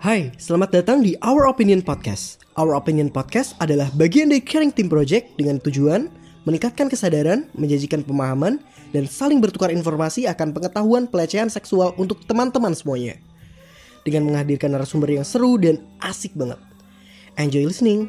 Hai, 0.00 0.32
selamat 0.40 0.80
datang 0.80 1.04
di 1.04 1.12
Our 1.20 1.44
Opinion 1.44 1.84
Podcast. 1.84 2.40
Our 2.56 2.72
Opinion 2.72 3.12
Podcast 3.12 3.52
adalah 3.60 3.92
bagian 3.92 4.32
dari 4.32 4.40
Caring 4.40 4.72
Team 4.72 4.88
Project 4.88 5.36
dengan 5.36 5.60
tujuan 5.60 6.08
meningkatkan 6.48 6.88
kesadaran, 6.88 7.52
menjanjikan 7.52 8.00
pemahaman, 8.00 8.64
dan 8.96 9.04
saling 9.04 9.44
bertukar 9.44 9.68
informasi 9.68 10.24
akan 10.24 10.56
pengetahuan 10.56 11.04
pelecehan 11.04 11.52
seksual 11.52 11.92
untuk 12.00 12.24
teman-teman 12.24 12.72
semuanya. 12.72 13.20
Dengan 14.00 14.24
menghadirkan 14.24 14.72
narasumber 14.72 15.20
yang 15.20 15.26
seru 15.28 15.60
dan 15.60 15.84
asik 16.00 16.32
banget. 16.32 16.56
Enjoy 17.36 17.68
listening. 17.68 18.08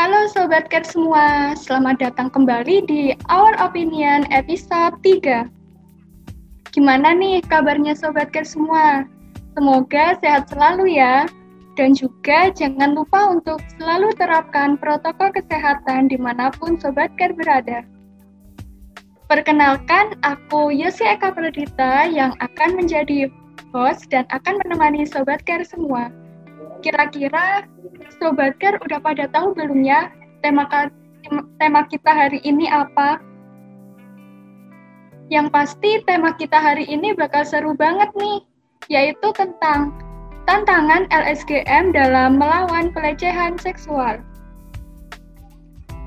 Halo 0.00 0.32
Sobat 0.32 0.72
Cat 0.72 0.88
semua, 0.88 1.52
selamat 1.60 2.08
datang 2.08 2.32
kembali 2.32 2.88
di 2.88 3.12
Our 3.28 3.52
Opinion 3.60 4.24
episode 4.32 4.96
3. 5.04 5.61
Gimana 6.72 7.12
nih 7.12 7.44
kabarnya 7.44 7.92
Sobat 7.92 8.32
Cat 8.32 8.48
semua? 8.48 9.04
Semoga 9.52 10.16
sehat 10.24 10.48
selalu 10.48 10.96
ya. 10.96 11.28
Dan 11.76 11.96
juga 11.96 12.52
jangan 12.52 12.92
lupa 12.96 13.32
untuk 13.32 13.60
selalu 13.76 14.12
terapkan 14.16 14.80
protokol 14.80 15.32
kesehatan 15.32 16.08
di 16.08 16.16
mana 16.16 16.48
pun 16.52 16.80
Sobat 16.80 17.12
Cat 17.20 17.36
berada. 17.36 17.84
Perkenalkan, 19.28 20.16
aku 20.24 20.68
Yosi 20.68 21.08
Eka 21.08 21.32
Pradita 21.32 22.04
yang 22.04 22.36
akan 22.40 22.76
menjadi 22.76 23.32
host 23.72 24.12
dan 24.12 24.28
akan 24.28 24.60
menemani 24.60 25.08
Sobat 25.08 25.40
Care 25.48 25.64
semua. 25.64 26.12
Kira-kira 26.84 27.64
Sobat 28.20 28.60
Care 28.60 28.76
udah 28.84 29.00
pada 29.00 29.24
tahu 29.32 29.56
belum 29.56 29.88
ya 29.88 30.12
tema 30.44 30.68
kita 31.88 32.10
hari 32.12 32.44
ini 32.44 32.68
apa? 32.68 33.24
Yang 35.32 35.48
pasti 35.48 35.96
tema 36.04 36.36
kita 36.36 36.60
hari 36.60 36.84
ini 36.84 37.16
bakal 37.16 37.40
seru 37.40 37.72
banget 37.72 38.12
nih, 38.20 38.44
yaitu 38.92 39.32
tentang 39.32 39.96
tantangan 40.44 41.08
LSGM 41.08 41.96
dalam 41.96 42.36
melawan 42.36 42.92
pelecehan 42.92 43.56
seksual. 43.56 44.20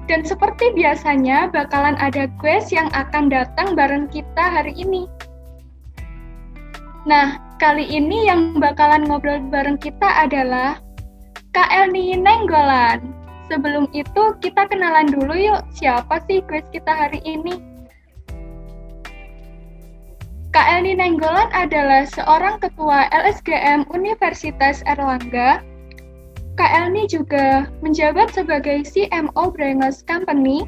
Dan 0.06 0.22
seperti 0.22 0.78
biasanya, 0.78 1.50
bakalan 1.50 1.98
ada 1.98 2.30
quiz 2.38 2.70
yang 2.70 2.86
akan 2.94 3.34
datang 3.34 3.74
bareng 3.74 4.06
kita 4.14 4.46
hari 4.46 4.78
ini. 4.78 5.10
Nah, 7.10 7.42
kali 7.58 7.82
ini 7.82 8.30
yang 8.30 8.62
bakalan 8.62 9.10
ngobrol 9.10 9.42
bareng 9.50 9.82
kita 9.82 10.06
adalah 10.22 10.78
Kak 11.50 11.74
Elni 11.74 12.14
Nenggolan. 12.14 13.02
Sebelum 13.50 13.90
itu, 13.98 14.38
kita 14.38 14.70
kenalan 14.70 15.10
dulu 15.10 15.34
yuk, 15.34 15.66
siapa 15.74 16.22
sih 16.30 16.46
quiz 16.46 16.70
kita 16.70 16.94
hari 16.94 17.26
ini? 17.26 17.74
Kak 20.56 20.72
Elni 20.72 20.96
Nenggolan 20.96 21.52
adalah 21.52 22.08
seorang 22.08 22.64
ketua 22.64 23.12
LSGM 23.12 23.92
Universitas 23.92 24.80
Erlangga. 24.88 25.60
Kak 26.56 26.72
Elni 26.72 27.12
juga 27.12 27.68
menjabat 27.84 28.32
sebagai 28.32 28.88
CMO 28.88 29.52
Brengos 29.52 30.08
Company. 30.08 30.64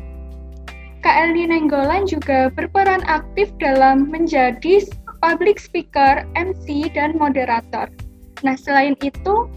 Kak 1.07 1.15
Elni 1.15 1.47
Nenggolan 1.47 2.03
juga 2.03 2.51
berperan 2.51 2.99
aktif 3.07 3.47
dalam 3.63 4.11
menjadi 4.11 4.83
public 5.23 5.55
speaker, 5.55 6.27
MC, 6.35 6.91
dan 6.91 7.15
moderator. 7.15 7.87
Nah, 8.43 8.59
selain 8.59 8.99
itu, 8.99 9.47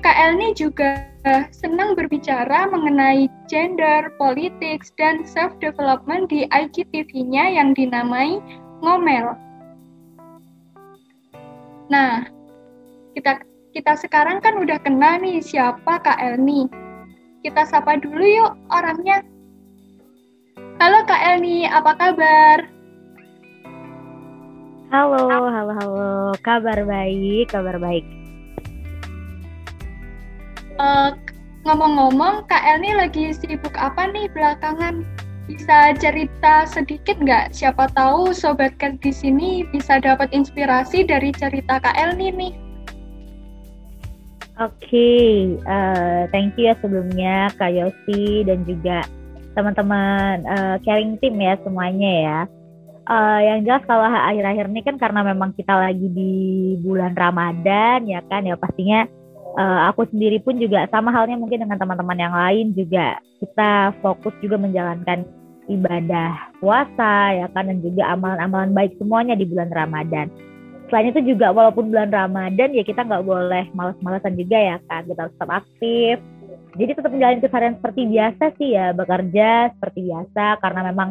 Kak 0.00 0.16
Elni 0.16 0.56
juga 0.56 1.04
senang 1.52 1.92
berbicara 1.92 2.64
mengenai 2.72 3.28
gender, 3.44 4.08
politics, 4.16 4.88
dan 4.96 5.28
self-development 5.28 6.32
di 6.32 6.48
IGTV-nya 6.48 7.60
yang 7.60 7.76
dinamai 7.76 8.40
Ngomel. 8.80 9.36
Nah, 11.86 12.26
kita 13.14 13.46
kita 13.70 13.94
sekarang 13.94 14.42
kan 14.42 14.58
udah 14.58 14.82
kenal 14.82 15.22
nih 15.22 15.38
siapa 15.38 16.02
Kak 16.02 16.18
Elni. 16.18 16.66
Kita 17.46 17.62
sapa 17.62 17.94
dulu 18.02 18.26
yuk 18.26 18.52
orangnya. 18.74 19.22
Halo 20.82 21.06
Kak 21.06 21.22
Elni, 21.22 21.70
apa 21.70 21.94
kabar? 21.94 22.58
Halo, 24.90 25.30
halo, 25.30 25.72
halo. 25.78 26.10
Kabar 26.42 26.82
baik, 26.82 27.54
kabar 27.54 27.78
baik. 27.78 28.02
Uh, 30.76 31.14
ngomong-ngomong, 31.62 32.50
Kak 32.50 32.66
Elni 32.66 32.98
lagi 32.98 33.30
sibuk 33.30 33.78
apa 33.78 34.10
nih 34.10 34.26
belakangan? 34.34 35.06
Bisa 35.46 35.94
cerita 36.02 36.66
sedikit 36.66 37.16
nggak? 37.22 37.54
Siapa 37.54 37.86
tahu 37.94 38.34
Sobat 38.34 38.74
Cat 38.82 38.98
di 38.98 39.14
sini 39.14 39.62
bisa 39.70 40.02
dapat 40.02 40.30
inspirasi 40.34 41.06
dari 41.06 41.30
cerita 41.30 41.78
Kak 41.78 41.94
Elni 41.94 42.34
nih. 42.34 42.54
Oke, 44.56 44.88
okay. 44.88 45.28
uh, 45.68 45.70
eh, 45.70 46.22
thank 46.32 46.56
you 46.56 46.72
ya 46.72 46.74
sebelumnya 46.80 47.52
Kak 47.60 47.76
Yosi 47.76 48.40
dan 48.48 48.64
juga 48.64 49.04
teman-teman 49.52 50.48
uh, 50.48 50.76
caring 50.80 51.20
team 51.20 51.36
ya 51.36 51.60
semuanya 51.60 52.12
ya. 52.24 52.40
Uh, 53.06 53.38
yang 53.38 53.62
jelas 53.62 53.84
kalau 53.86 54.02
akhir-akhir 54.02 54.66
ini 54.72 54.80
kan 54.82 54.96
karena 54.98 55.20
memang 55.22 55.54
kita 55.54 55.76
lagi 55.76 56.08
di 56.10 56.34
bulan 56.82 57.14
Ramadan 57.14 58.02
ya 58.08 58.18
kan 58.26 58.42
ya 58.42 58.58
pastinya 58.58 59.06
uh, 59.56 59.80
aku 59.90 60.06
sendiri 60.12 60.38
pun 60.44 60.60
juga 60.60 60.86
sama 60.92 61.10
halnya 61.10 61.40
mungkin 61.40 61.64
dengan 61.64 61.80
teman-teman 61.80 62.18
yang 62.20 62.34
lain 62.36 62.66
juga 62.76 63.18
kita 63.40 63.96
fokus 64.04 64.32
juga 64.44 64.60
menjalankan 64.60 65.24
ibadah 65.66 66.54
puasa 66.62 67.34
ya 67.34 67.46
kan 67.50 67.66
dan 67.66 67.82
juga 67.82 68.14
amalan-amalan 68.14 68.70
baik 68.70 68.94
semuanya 69.00 69.34
di 69.34 69.48
bulan 69.48 69.72
Ramadan. 69.74 70.30
Selain 70.86 71.10
itu 71.10 71.34
juga 71.34 71.50
walaupun 71.50 71.90
bulan 71.90 72.14
Ramadan 72.14 72.70
ya 72.70 72.86
kita 72.86 73.02
nggak 73.02 73.26
boleh 73.26 73.66
malas-malasan 73.74 74.38
juga 74.38 74.54
ya 74.54 74.76
kan 74.86 75.02
kita 75.02 75.26
harus 75.26 75.34
tetap 75.34 75.50
aktif. 75.50 76.16
Jadi 76.76 76.90
tetap 76.92 77.10
menjalani 77.10 77.40
keseharian 77.42 77.76
seperti 77.80 78.02
biasa 78.06 78.44
sih 78.60 78.68
ya 78.76 78.86
bekerja 78.94 79.50
seperti 79.74 80.00
biasa 80.12 80.44
karena 80.62 80.80
memang 80.92 81.08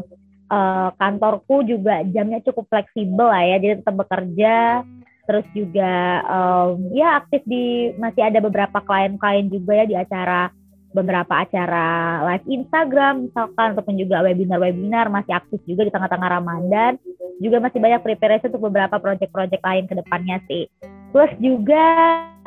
uh, 0.49 0.89
kantorku 0.95 1.65
juga 1.65 2.05
jamnya 2.13 2.39
cukup 2.45 2.69
fleksibel 2.69 3.27
lah 3.27 3.43
ya 3.43 3.57
jadi 3.57 3.73
tetap 3.81 3.95
bekerja 3.97 4.85
terus 5.25 5.45
juga 5.57 6.21
um, 6.29 6.93
ya 6.93 7.21
aktif 7.21 7.41
di 7.49 7.93
masih 7.97 8.21
ada 8.25 8.39
beberapa 8.41 8.77
klien-klien 8.85 9.49
juga 9.49 9.83
ya 9.83 9.85
di 9.85 9.95
acara 9.97 10.53
beberapa 10.95 11.43
acara 11.43 12.23
live 12.23 12.47
Instagram 12.47 13.27
misalkan 13.27 13.75
ataupun 13.75 13.99
juga 13.99 14.23
webinar-webinar 14.23 15.11
masih 15.11 15.35
aktif 15.35 15.59
juga 15.67 15.83
di 15.83 15.91
tengah-tengah 15.91 16.29
Ramadan. 16.39 16.95
Juga 17.43 17.59
masih 17.59 17.83
banyak 17.83 17.99
preparation 17.99 18.47
untuk 18.47 18.71
beberapa 18.71 18.95
project-project 18.95 19.59
lain 19.59 19.85
ke 19.91 19.95
depannya 19.99 20.39
sih. 20.47 20.71
Plus 21.11 21.31
juga 21.43 21.83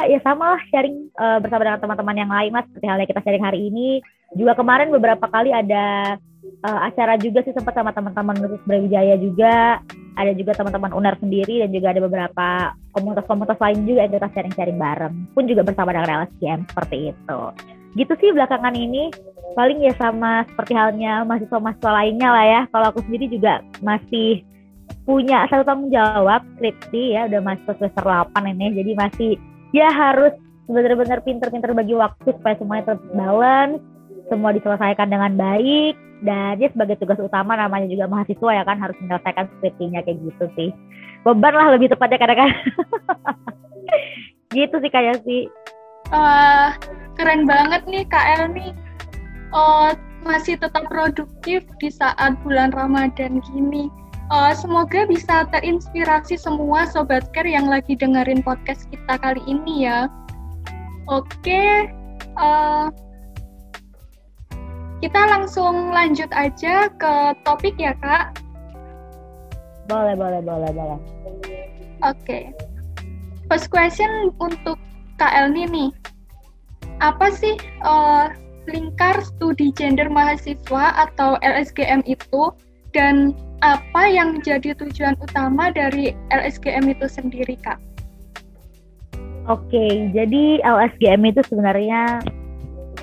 ya 0.01 0.17
sama 0.25 0.57
lah 0.57 0.63
sharing 0.73 1.13
uh, 1.21 1.39
bersama 1.45 1.69
dengan 1.69 1.81
teman-teman 1.85 2.17
yang 2.17 2.33
lain 2.33 2.51
mas 2.57 2.65
seperti 2.73 2.87
halnya 2.89 3.05
kita 3.05 3.21
sharing 3.21 3.45
hari 3.45 3.69
ini. 3.69 4.01
Juga 4.33 4.57
kemarin 4.57 4.89
beberapa 4.89 5.29
kali 5.29 5.53
ada 5.53 6.17
uh, 6.65 6.81
acara 6.87 7.15
juga 7.21 7.45
sih 7.47 7.55
sempat 7.55 7.75
sama 7.75 7.95
teman-teman 7.95 8.39
Universitas 8.39 8.67
Brawijaya 8.67 9.17
juga. 9.21 9.83
Ada 10.19 10.35
juga 10.35 10.53
teman-teman 10.59 10.91
UNER 10.91 11.15
sendiri 11.23 11.63
dan 11.63 11.71
juga 11.71 11.95
ada 11.95 12.01
beberapa 12.03 12.47
komunitas-komunitas 12.91 13.59
lain 13.63 13.87
juga 13.87 14.01
yang 14.03 14.13
kita 14.19 14.29
sharing-sharing 14.35 14.79
bareng. 14.79 15.15
Pun 15.31 15.47
juga 15.47 15.63
bersama 15.63 15.95
dengan 15.95 16.27
LSGM 16.27 16.61
seperti 16.67 16.97
itu. 17.15 17.41
Gitu 17.95 18.13
sih 18.19 18.31
belakangan 18.35 18.75
ini. 18.75 19.15
Paling 19.55 19.79
ya 19.83 19.95
sama 19.99 20.43
seperti 20.51 20.75
halnya 20.75 21.23
mahasiswa-mahasiswa 21.23 21.91
lainnya 21.91 22.29
lah 22.35 22.47
ya. 22.47 22.61
Kalau 22.75 22.87
aku 22.91 23.01
sendiri 23.07 23.31
juga 23.31 23.63
masih 23.79 24.43
punya 25.07 25.47
satu 25.49 25.65
tanggung 25.65 25.89
jawab 25.95 26.45
skripsi 26.59 27.17
ya 27.17 27.31
udah 27.31 27.41
masuk 27.41 27.75
semester 27.79 28.05
8 28.05 28.35
ini. 28.51 28.67
Jadi 28.75 28.91
masih 28.99 29.31
ya 29.71 29.89
harus 29.95 30.35
benar-benar 30.69 31.25
pinter-pinter 31.25 31.73
bagi 31.73 31.97
waktu 31.97 32.29
supaya 32.37 32.55
semuanya 32.61 32.93
tetap 32.93 33.01
balance 33.17 33.81
semua 34.29 34.55
diselesaikan 34.55 35.09
dengan 35.09 35.33
baik. 35.35 35.97
Dan 36.19 36.59
dia 36.59 36.69
sebagai 36.75 36.99
tugas 36.99 37.19
utama 37.23 37.55
namanya 37.55 37.87
juga 37.87 38.11
mahasiswa 38.11 38.51
ya 38.51 38.63
kan 38.67 38.79
harus 38.83 38.99
menyelesaikan 38.99 39.47
skripsinya 39.59 40.03
kayak 40.03 40.19
gitu 40.23 40.45
sih. 40.59 40.71
Beban 41.23 41.55
lah 41.55 41.75
lebih 41.75 41.91
tepatnya 41.91 42.19
kadang-kadang. 42.19 42.59
Gitu 44.57 44.81
sih 44.81 44.89
kayak 44.89 45.21
sih 45.29 45.45
uh, 46.13 46.73
keren 47.17 47.45
banget 47.45 47.85
nih 47.89 48.05
Kak 48.09 48.27
El 48.39 48.43
nih. 48.53 48.73
Uh, 49.53 49.97
masih 50.27 50.61
tetap 50.61 50.85
produktif 50.93 51.65
di 51.81 51.89
saat 51.89 52.37
bulan 52.45 52.73
Ramadan 52.75 53.41
gini. 53.41 53.89
Uh, 54.29 54.53
semoga 54.53 55.09
bisa 55.09 55.49
terinspirasi 55.49 56.37
semua 56.37 56.85
sobat 56.85 57.33
care 57.33 57.49
yang 57.49 57.65
lagi 57.65 57.97
dengerin 57.97 58.45
podcast 58.45 58.85
kita 58.93 59.17
kali 59.17 59.41
ini 59.49 59.89
ya. 59.89 60.05
Oke 61.09 61.33
okay, 61.41 61.73
uh, 62.37 62.93
kita 64.99 65.21
langsung 65.31 65.95
lanjut 65.95 66.31
aja 66.35 66.91
ke 66.99 67.13
topik 67.47 67.79
ya, 67.79 67.95
Kak. 68.03 68.39
Boleh, 69.87 70.15
boleh, 70.19 70.41
boleh, 70.43 70.71
boleh. 70.75 70.99
Oke. 72.05 72.19
Okay. 72.23 72.45
First 73.49 73.73
question 73.73 74.35
untuk 74.43 74.77
Kak 75.17 75.33
Elni 75.33 75.65
nih. 75.71 75.91
Apa 77.01 77.31
sih 77.33 77.57
uh, 77.87 78.29
lingkar 78.69 79.23
studi 79.25 79.73
gender 79.73 80.13
mahasiswa 80.13 81.09
atau 81.09 81.41
LSGM 81.41 82.05
itu 82.05 82.53
dan 82.93 83.33
apa 83.65 84.03
yang 84.07 84.39
menjadi 84.39 84.77
tujuan 84.77 85.17
utama 85.19 85.73
dari 85.73 86.15
LSGM 86.31 86.91
itu 86.93 87.07
sendiri, 87.09 87.57
Kak? 87.59 87.81
Oke, 89.49 90.13
jadi 90.13 90.61
LSGM 90.61 91.33
itu 91.33 91.41
sebenarnya 91.49 92.21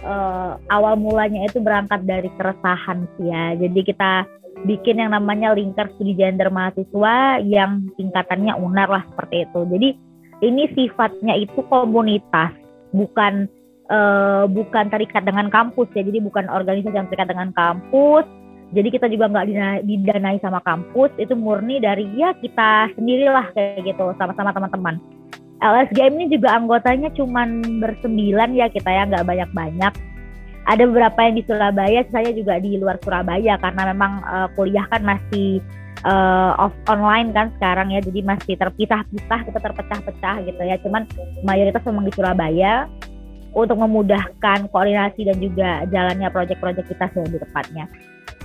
uh, 0.06 0.62
awal 0.70 0.96
mulanya 0.96 1.50
itu 1.50 1.58
berangkat 1.60 2.06
dari 2.06 2.30
keresahan 2.38 3.10
sih 3.18 3.28
ya. 3.28 3.58
Jadi 3.58 3.82
kita 3.82 4.30
bikin 4.64 5.02
yang 5.02 5.12
namanya 5.12 5.52
lingkar 5.52 5.92
studi 5.98 6.16
gender 6.16 6.48
mahasiswa 6.54 7.42
yang 7.44 7.90
tingkatannya 8.00 8.54
unar 8.56 8.88
lah 8.88 9.04
seperti 9.12 9.50
itu. 9.50 9.60
Jadi 9.68 9.90
ini 10.46 10.64
sifatnya 10.78 11.34
itu 11.36 11.60
komunitas, 11.68 12.54
bukan 12.94 13.50
uh, 13.90 14.46
bukan 14.48 14.88
terikat 14.94 15.26
dengan 15.26 15.50
kampus 15.50 15.90
ya. 15.98 16.06
Jadi 16.06 16.22
bukan 16.24 16.48
organisasi 16.48 16.96
yang 16.96 17.10
terikat 17.10 17.34
dengan 17.34 17.52
kampus. 17.52 18.24
Jadi 18.74 18.98
kita 18.98 19.06
juga 19.08 19.30
nggak 19.30 19.86
didanai 19.86 20.42
sama 20.42 20.58
kampus, 20.66 21.14
itu 21.22 21.38
murni 21.38 21.78
dari 21.78 22.10
ya 22.18 22.34
kita 22.34 22.90
sendirilah 22.98 23.54
kayak 23.54 23.86
gitu 23.86 24.10
sama-sama 24.18 24.52
teman-teman 24.52 24.98
LSGM 25.64 26.14
ini 26.20 26.26
juga 26.36 26.52
anggotanya 26.56 27.10
cuma 27.16 27.48
bersembilan 27.80 28.52
ya 28.56 28.68
kita 28.68 28.90
ya 28.92 29.08
nggak 29.08 29.26
banyak-banyak. 29.26 29.94
Ada 30.66 30.84
beberapa 30.90 31.20
yang 31.22 31.36
di 31.38 31.44
Surabaya, 31.46 32.02
saya 32.10 32.30
juga 32.34 32.58
di 32.58 32.82
luar 32.82 32.98
Surabaya 33.00 33.54
karena 33.62 33.94
memang 33.94 34.26
uh, 34.26 34.48
kuliah 34.58 34.84
kan 34.90 35.06
masih 35.06 35.62
uh, 36.02 36.58
off 36.58 36.74
online 36.90 37.30
kan 37.38 37.54
sekarang 37.56 37.94
ya, 37.94 38.02
jadi 38.02 38.26
masih 38.26 38.58
terpisah-pisah, 38.58 39.40
kita 39.46 39.60
terpecah-pecah 39.62 40.36
gitu 40.42 40.62
ya. 40.66 40.76
Cuman 40.82 41.06
mayoritas 41.46 41.86
memang 41.86 42.10
di 42.10 42.14
Surabaya 42.18 42.90
untuk 43.54 43.78
memudahkan 43.78 44.68
koordinasi 44.74 45.22
dan 45.30 45.38
juga 45.38 45.70
jalannya 45.94 46.28
proyek-proyek 46.34 46.90
kita 46.90 47.14
lebih 47.14 47.46
tepatnya. 47.46 47.86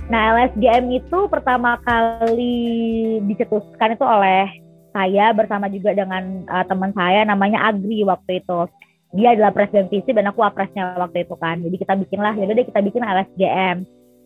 Nah 0.07 0.37
LSGM 0.37 0.93
itu 0.93 1.19
pertama 1.25 1.81
kali 1.81 3.17
dicetuskan 3.25 3.97
itu 3.97 4.05
oleh 4.05 4.60
saya 4.91 5.31
bersama 5.31 5.71
juga 5.71 5.95
dengan 5.95 6.45
uh, 6.47 6.65
teman 6.67 6.91
saya 6.95 7.23
namanya 7.23 7.71
Agri 7.71 8.03
waktu 8.03 8.43
itu. 8.43 8.67
Dia 9.11 9.35
adalah 9.35 9.51
presiden 9.51 9.91
visi 9.91 10.15
dan 10.15 10.31
aku 10.31 10.39
apresnya 10.39 10.95
waktu 10.95 11.27
itu 11.27 11.35
kan. 11.35 11.59
Jadi 11.59 11.75
kita 11.75 11.99
bikinlah, 11.99 12.31
ya 12.39 12.47
deh 12.47 12.63
kita 12.63 12.79
bikin 12.79 13.03
LSGM. 13.03 13.77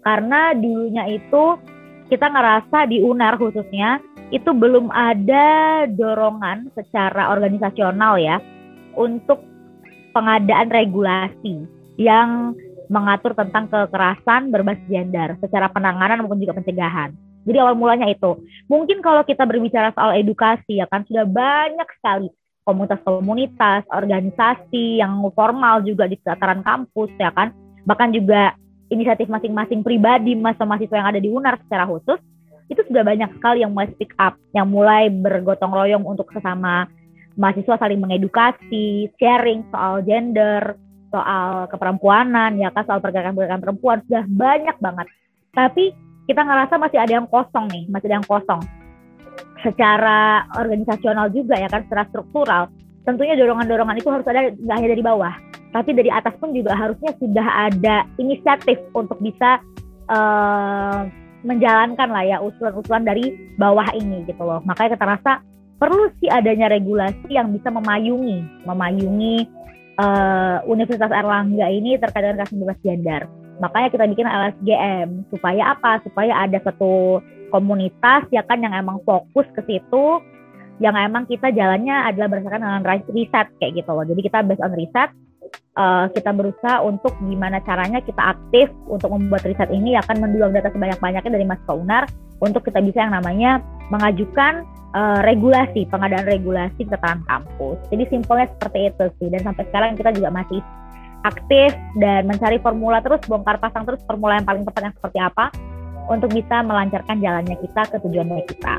Karena 0.06 0.53
dulunya 0.53 1.09
itu 1.09 1.57
kita 2.13 2.29
ngerasa 2.29 2.85
di 2.85 3.01
UNAR 3.01 3.41
khususnya 3.41 3.97
itu 4.29 4.53
belum 4.53 4.94
ada 4.94 5.85
dorongan 5.89 6.69
secara 6.77 7.33
organisasional 7.33 8.21
ya 8.21 8.38
untuk 8.94 9.41
pengadaan 10.13 10.69
regulasi 10.69 11.65
yang 11.97 12.53
mengatur 12.89 13.33
tentang 13.33 13.65
kekerasan 13.69 14.53
berbasis 14.53 14.85
gender 14.85 15.33
secara 15.41 15.69
penanganan 15.73 16.21
maupun 16.21 16.38
juga 16.38 16.62
pencegahan. 16.62 17.13
Jadi 17.45 17.57
awal 17.62 17.77
mulanya 17.77 18.09
itu. 18.09 18.42
Mungkin 18.65 19.06
kalau 19.06 19.21
kita 19.21 19.45
berbicara 19.45 19.94
soal 19.94 20.18
edukasi 20.18 20.81
ya 20.81 20.89
kan 20.89 21.06
sudah 21.06 21.24
banyak 21.30 21.86
sekali 22.01 22.30
komunitas-komunitas, 22.65 23.86
organisasi 23.94 24.97
yang 24.97 25.21
formal 25.38 25.86
juga 25.86 26.09
di 26.09 26.18
sekitaran 26.18 26.65
kampus 26.65 27.13
ya 27.21 27.30
kan. 27.30 27.53
Bahkan 27.86 28.09
juga 28.18 28.57
inisiatif 28.89 29.30
masing-masing 29.30 29.86
pribadi 29.86 30.33
mahasiswa 30.33 30.97
yang 30.97 31.09
ada 31.13 31.21
di 31.21 31.30
UNAR 31.30 31.62
secara 31.65 31.86
khusus 31.86 32.18
itu 32.65 32.81
sudah 32.89 33.06
banyak 33.06 33.30
sekali 33.38 33.62
yang 33.62 33.77
mulai 33.77 33.94
speak 33.94 34.18
up, 34.18 34.33
yang 34.57 34.65
mulai 34.65 35.13
bergotong 35.13 35.69
royong 35.69 36.01
untuk 36.01 36.25
sesama 36.33 36.89
mahasiswa 37.38 37.77
saling 37.77 38.01
mengedukasi, 38.01 39.13
sharing 39.21 39.62
soal 39.69 40.01
gender, 40.01 40.74
soal 41.13 41.69
keperempuanan, 41.69 42.57
ya 42.57 42.74
kan 42.74 42.88
soal 42.88 43.03
pergerakan-pergerakan 43.03 43.62
perempuan 43.62 44.01
sudah 44.09 44.25
banyak 44.25 44.75
banget. 44.81 45.07
Tapi 45.53 45.94
kita 46.25 46.42
ngerasa 46.42 46.75
masih 46.81 46.98
ada 47.01 47.13
yang 47.22 47.27
kosong 47.30 47.66
nih, 47.69 47.83
masih 47.89 48.07
ada 48.10 48.18
yang 48.22 48.30
kosong. 48.30 48.62
Secara 49.62 50.45
organisasional 50.57 51.30
juga 51.33 51.57
ya 51.57 51.69
kan, 51.69 51.86
secara 51.86 52.06
struktural, 52.10 52.69
tentunya 53.06 53.38
dorongan-dorongan 53.38 53.98
itu 54.01 54.10
harus 54.10 54.25
ada 54.30 54.54
nggak 54.54 54.75
hanya 54.77 54.89
dari 54.94 55.04
bawah, 55.06 55.33
tapi 55.74 55.94
dari 55.94 56.10
atas 56.10 56.33
pun 56.42 56.54
juga 56.54 56.74
harusnya 56.74 57.13
sudah 57.22 57.48
ada 57.69 58.06
inisiatif 58.18 58.81
untuk 58.98 59.22
bisa 59.22 59.62
uh, 60.10 61.06
menjalankan 61.45 62.10
lah 62.10 62.24
ya 62.25 62.38
usulan-usulan 62.42 63.06
dari 63.06 63.54
bawah 63.62 63.86
ini 63.94 64.25
gitu 64.25 64.42
loh. 64.42 64.66
Makanya 64.66 64.98
kita 64.98 65.06
rasa 65.06 65.31
perlu 65.77 66.10
sih 66.18 66.30
adanya 66.30 66.74
regulasi 66.74 67.30
yang 67.30 67.54
bisa 67.54 67.69
memayungi, 67.69 68.66
memayungi 68.66 69.45
uh, 70.01 70.66
Universitas 70.66 71.13
Erlangga 71.13 71.69
ini 71.69 72.01
terkait 72.01 72.25
dengan 72.25 72.42
kasus 72.42 72.57
bebas 72.57 72.80
gender 72.81 73.44
Makanya 73.61 73.89
kita 73.93 74.05
bikin 74.11 74.27
LSGM 74.27 75.07
supaya 75.31 75.77
apa? 75.77 76.03
Supaya 76.03 76.43
ada 76.47 76.59
satu 76.63 77.23
komunitas 77.53 78.27
ya 78.33 78.43
kan 78.43 78.59
yang 78.59 78.75
emang 78.75 78.99
fokus 79.07 79.47
ke 79.55 79.61
situ 79.63 80.19
yang 80.83 80.91
emang 80.99 81.23
kita 81.23 81.55
jalannya 81.55 81.95
adalah 82.03 82.27
berdasarkan 82.27 82.59
dengan 82.59 82.83
riset 83.15 83.47
kayak 83.63 83.79
gitu 83.79 83.91
loh. 83.95 84.03
Jadi 84.03 84.21
kita 84.27 84.43
based 84.43 84.59
on 84.59 84.75
riset 84.75 85.07
uh, 85.79 86.05
kita 86.11 86.31
berusaha 86.35 86.83
untuk 86.83 87.15
gimana 87.23 87.63
caranya 87.63 88.03
kita 88.03 88.35
aktif 88.35 88.67
untuk 88.91 89.13
membuat 89.13 89.47
riset 89.47 89.71
ini 89.71 89.95
akan 89.99 90.19
mendulang 90.19 90.51
data 90.51 90.71
sebanyak-banyaknya 90.71 91.31
dari 91.31 91.45
Mas 91.47 91.61
Unar 91.71 92.03
untuk 92.43 92.67
kita 92.67 92.83
bisa 92.83 93.07
yang 93.07 93.15
namanya 93.15 93.63
mengajukan 93.87 94.67
uh, 94.91 95.19
regulasi, 95.23 95.87
pengadaan 95.87 96.27
regulasi 96.27 96.83
keterangan 96.83 97.23
kampus. 97.27 97.77
Jadi 97.93 98.03
simpelnya 98.11 98.47
seperti 98.57 98.79
itu 98.91 99.05
sih 99.21 99.27
dan 99.31 99.41
sampai 99.47 99.63
sekarang 99.71 99.95
kita 99.95 100.11
juga 100.11 100.29
masih 100.33 100.59
aktif 101.25 101.74
dan 101.98 102.30
mencari 102.30 102.62
formula 102.62 103.01
terus 103.01 103.19
bongkar 103.25 103.57
pasang 103.57 103.83
terus 103.83 104.00
formula 104.06 104.38
yang 104.38 104.45
paling 104.45 104.63
tepat 104.63 104.81
yang 104.86 104.95
seperti 104.95 105.19
apa 105.19 105.45
untuk 106.06 106.30
bisa 106.30 106.62
melancarkan 106.62 107.18
jalannya 107.18 107.57
kita 107.57 107.81
ke 107.89 107.98
tujuannya 107.98 108.45
kita. 108.45 108.74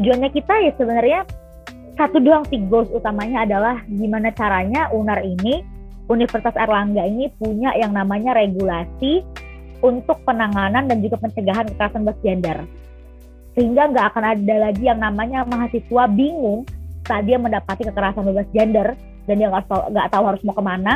Tujuannya 0.00 0.30
kita 0.32 0.54
ya 0.64 0.72
sebenarnya 0.80 1.20
satu 2.00 2.16
doang 2.24 2.48
sih 2.48 2.62
goals 2.72 2.88
utamanya 2.96 3.44
adalah 3.44 3.76
gimana 3.84 4.32
caranya 4.32 4.88
UNAR 4.88 5.20
ini 5.20 5.60
Universitas 6.10 6.56
Erlangga 6.56 7.06
ini 7.06 7.30
punya 7.38 7.70
yang 7.78 7.94
namanya 7.94 8.34
regulasi 8.34 9.22
untuk 9.80 10.18
penanganan 10.26 10.90
dan 10.90 10.98
juga 11.00 11.20
pencegahan 11.20 11.70
kekerasan 11.70 12.02
bergender. 12.02 12.66
gender. 12.66 12.78
Sehingga 13.54 13.82
nggak 13.90 14.06
akan 14.14 14.24
ada 14.36 14.56
lagi 14.70 14.84
yang 14.86 15.00
namanya 15.00 15.46
mahasiswa 15.46 16.04
bingung 16.10 16.66
saat 17.06 17.26
dia 17.26 17.38
mendapati 17.38 17.86
kekerasan 17.86 18.26
bebas 18.26 18.48
gender 18.54 18.94
dan 19.26 19.34
dia 19.38 19.48
nggak 19.50 19.66
tahu, 19.70 19.82
tahu 19.94 20.24
harus 20.26 20.42
mau 20.46 20.54
ke 20.54 20.64
mana. 20.64 20.92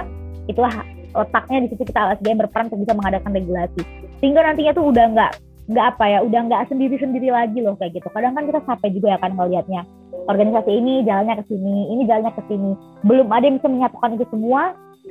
Itulah 0.51 0.85
letaknya 1.14 1.58
di 1.64 1.69
situ 1.72 1.82
kita 1.87 2.00
LSGM 2.12 2.38
berperan 2.44 2.66
untuk 2.69 2.82
bisa 2.82 2.93
mengadakan 2.99 3.31
regulasi. 3.32 3.82
Sehingga 4.19 4.40
nantinya 4.43 4.72
tuh 4.75 4.90
udah 4.90 5.06
nggak 5.14 5.32
nggak 5.64 5.87
apa 5.96 6.05
ya 6.12 6.19
udah 6.20 6.40
nggak 6.44 6.62
sendiri 6.69 7.00
sendiri 7.00 7.32
lagi 7.32 7.58
loh 7.64 7.78
kayak 7.78 7.96
gitu. 7.96 8.08
Kadang 8.12 8.37
kan 8.37 8.44
kita 8.44 8.61
capek 8.66 8.90
juga 8.93 9.16
ya 9.16 9.19
kan 9.22 9.32
ngelihatnya. 9.32 9.82
Organisasi 10.25 10.70
ini 10.72 11.05
jalannya 11.05 11.34
ke 11.41 11.44
sini 11.48 11.77
ini 11.89 12.03
jalannya 12.05 12.32
ke 12.34 12.43
sini. 12.50 12.72
Belum 13.06 13.29
ada 13.32 13.44
yang 13.46 13.56
bisa 13.62 13.70
menyatukan 13.70 14.10
itu 14.19 14.27
semua. 14.29 14.62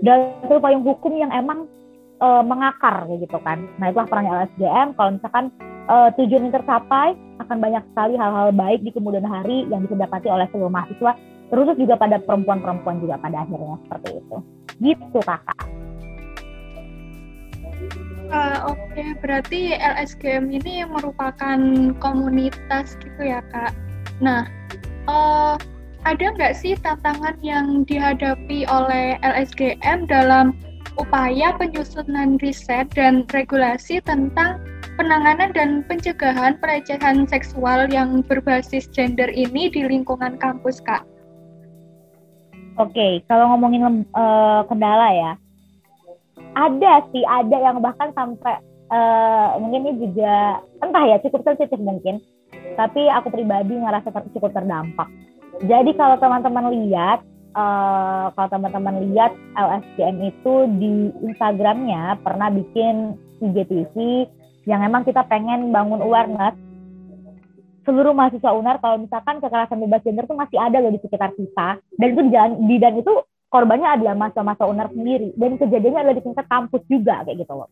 Dan 0.03 0.35
itu 0.41 0.57
payung 0.57 0.83
hukum 0.83 1.13
yang 1.15 1.29
emang 1.29 1.69
e, 2.17 2.27
mengakar 2.43 3.05
kayak 3.07 3.29
gitu 3.29 3.37
kan. 3.45 3.61
Nah 3.77 3.93
itulah 3.93 4.09
perannya 4.09 4.33
LSGM 4.45 4.87
kalau 4.97 5.09
misalkan 5.15 5.45
e, 5.85 5.95
tujuan 6.17 6.43
ini 6.49 6.51
tercapai 6.51 7.13
akan 7.39 7.57
banyak 7.61 7.83
sekali 7.93 8.13
hal-hal 8.17 8.49
baik 8.51 8.81
di 8.81 8.91
kemudian 8.91 9.23
hari 9.23 9.69
yang 9.69 9.85
bisa 9.85 9.95
didapati 9.95 10.27
oleh 10.33 10.49
seluruh 10.49 10.73
mahasiswa 10.73 11.13
terus 11.53 11.77
juga 11.77 11.93
pada 12.01 12.17
perempuan-perempuan 12.17 12.97
juga 12.97 13.21
pada 13.21 13.45
akhirnya 13.45 13.77
seperti 13.85 14.09
itu. 14.17 14.37
Gitu 14.81 15.19
kakak 15.21 15.82
Uh, 18.33 18.73
Oke, 18.73 19.13
berarti 19.21 19.77
LSGM 19.77 20.49
ini 20.49 20.81
merupakan 20.89 21.59
komunitas 22.01 22.97
gitu 22.97 23.21
ya 23.21 23.45
kak. 23.53 23.77
Nah, 24.25 24.49
uh, 25.05 25.53
ada 26.01 26.33
nggak 26.33 26.57
sih 26.57 26.73
tantangan 26.81 27.37
yang 27.45 27.85
dihadapi 27.85 28.65
oleh 28.65 29.21
LSGM 29.21 30.09
dalam 30.09 30.57
upaya 30.97 31.53
penyusunan 31.61 32.41
riset 32.41 32.89
dan 32.97 33.29
regulasi 33.29 34.01
tentang 34.01 34.57
penanganan 34.97 35.53
dan 35.53 35.69
pencegahan 35.85 36.57
pelecehan 36.57 37.29
seksual 37.29 37.85
yang 37.89 38.25
berbasis 38.25 38.89
gender 38.89 39.29
ini 39.29 39.69
di 39.69 39.85
lingkungan 39.85 40.41
kampus, 40.41 40.81
Kak? 40.81 41.05
Oke, 42.81 42.97
okay, 42.97 43.11
kalau 43.29 43.53
ngomongin 43.53 44.09
uh, 44.17 44.65
kendala 44.65 45.13
ya, 45.13 45.31
ada 46.53 46.93
sih 47.09 47.23
ada 47.25 47.57
yang 47.57 47.81
bahkan 47.81 48.13
sampai 48.13 48.61
uh, 48.93 49.57
mungkin 49.57 49.89
ini 49.89 49.93
juga 50.09 50.61
entah 50.81 51.03
ya 51.05 51.17
cukup 51.25 51.45
sensitif 51.45 51.77
mungkin. 51.81 52.21
Tapi 52.73 53.09
aku 53.09 53.33
pribadi 53.33 53.77
ngerasa 53.77 54.13
cukup 54.33 54.53
terdampak. 54.53 55.09
Jadi 55.65 55.93
kalau 55.93 56.17
teman-teman 56.17 56.73
lihat 56.73 57.21
uh, 57.53 58.33
kalau 58.33 58.49
teman-teman 58.49 59.01
lihat 59.09 59.33
LSGM 59.57 60.17
itu 60.29 60.53
di 60.81 60.93
Instagramnya 61.25 62.17
pernah 62.21 62.49
bikin 62.49 63.17
IGTV 63.41 63.95
yang 64.69 64.81
emang 64.81 65.05
kita 65.05 65.25
pengen 65.29 65.73
bangun 65.73 66.01
awareness. 66.01 66.57
Seluruh 67.83 68.15
mahasiswa 68.15 68.55
UNAR 68.55 68.79
kalau 68.79 69.03
misalkan 69.03 69.43
kekerasan 69.43 69.83
bebas 69.83 69.99
gender 70.07 70.23
itu 70.23 70.35
masih 70.39 70.55
ada 70.55 70.79
loh 70.79 70.91
di 70.95 71.03
sekitar 71.03 71.35
kita. 71.35 71.83
Dan 71.99 72.07
itu 72.15 72.21
di, 72.63 72.75
dan 72.79 72.93
itu 72.95 73.13
korbannya 73.53 74.01
adalah 74.01 74.17
masa-masa 74.17 74.65
owner 74.65 74.89
sendiri. 74.89 75.29
Dan 75.37 75.61
kejadiannya 75.61 76.01
adalah 76.01 76.17
di 76.17 76.25
tingkat 76.25 76.45
kampus 76.49 76.81
juga 76.89 77.21
kayak 77.21 77.45
gitu 77.45 77.53
loh. 77.53 77.69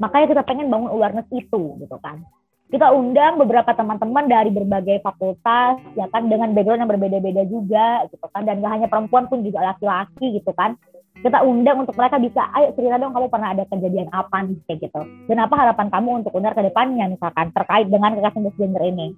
Makanya 0.00 0.26
kita 0.32 0.42
pengen 0.48 0.72
bangun 0.72 0.88
awareness 0.88 1.28
itu 1.28 1.76
gitu 1.76 1.96
kan. 2.00 2.24
Kita 2.72 2.90
undang 2.96 3.36
beberapa 3.36 3.76
teman-teman 3.76 4.24
dari 4.24 4.48
berbagai 4.48 5.04
fakultas 5.04 5.78
ya 5.94 6.08
kan 6.08 6.26
dengan 6.32 6.56
background 6.56 6.80
yang 6.80 6.90
berbeda-beda 6.90 7.44
juga 7.44 8.08
gitu 8.08 8.24
kan. 8.32 8.48
Dan 8.48 8.64
gak 8.64 8.72
hanya 8.72 8.88
perempuan 8.88 9.28
pun 9.28 9.44
juga 9.44 9.60
laki-laki 9.60 10.40
gitu 10.40 10.50
kan 10.56 10.80
kita 11.24 11.40
undang 11.40 11.80
untuk 11.80 11.96
mereka 11.96 12.20
bisa 12.20 12.44
ayo 12.60 12.76
cerita 12.76 13.00
dong 13.00 13.16
kamu 13.16 13.32
pernah 13.32 13.56
ada 13.56 13.64
kejadian 13.72 14.12
apa 14.12 14.44
nih? 14.44 14.60
Kayak 14.68 14.78
gitu. 14.84 15.00
Dan 15.32 15.40
apa 15.40 15.54
harapan 15.56 15.88
kamu 15.88 16.10
untuk 16.20 16.32
undar 16.36 16.52
ke 16.52 16.60
depannya 16.60 17.08
misalkan 17.08 17.48
terkait 17.56 17.88
dengan 17.88 18.12
kekerasan 18.12 18.52
gender 18.60 18.84
ini? 18.84 19.16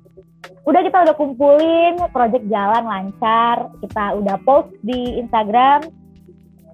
Udah 0.63 0.81
kita 0.87 1.03
udah 1.03 1.15
kumpulin 1.19 1.99
project 2.15 2.47
jalan 2.47 2.87
lancar. 2.87 3.75
Kita 3.83 4.15
udah 4.23 4.39
post 4.47 4.71
di 4.87 5.19
Instagram. 5.19 5.91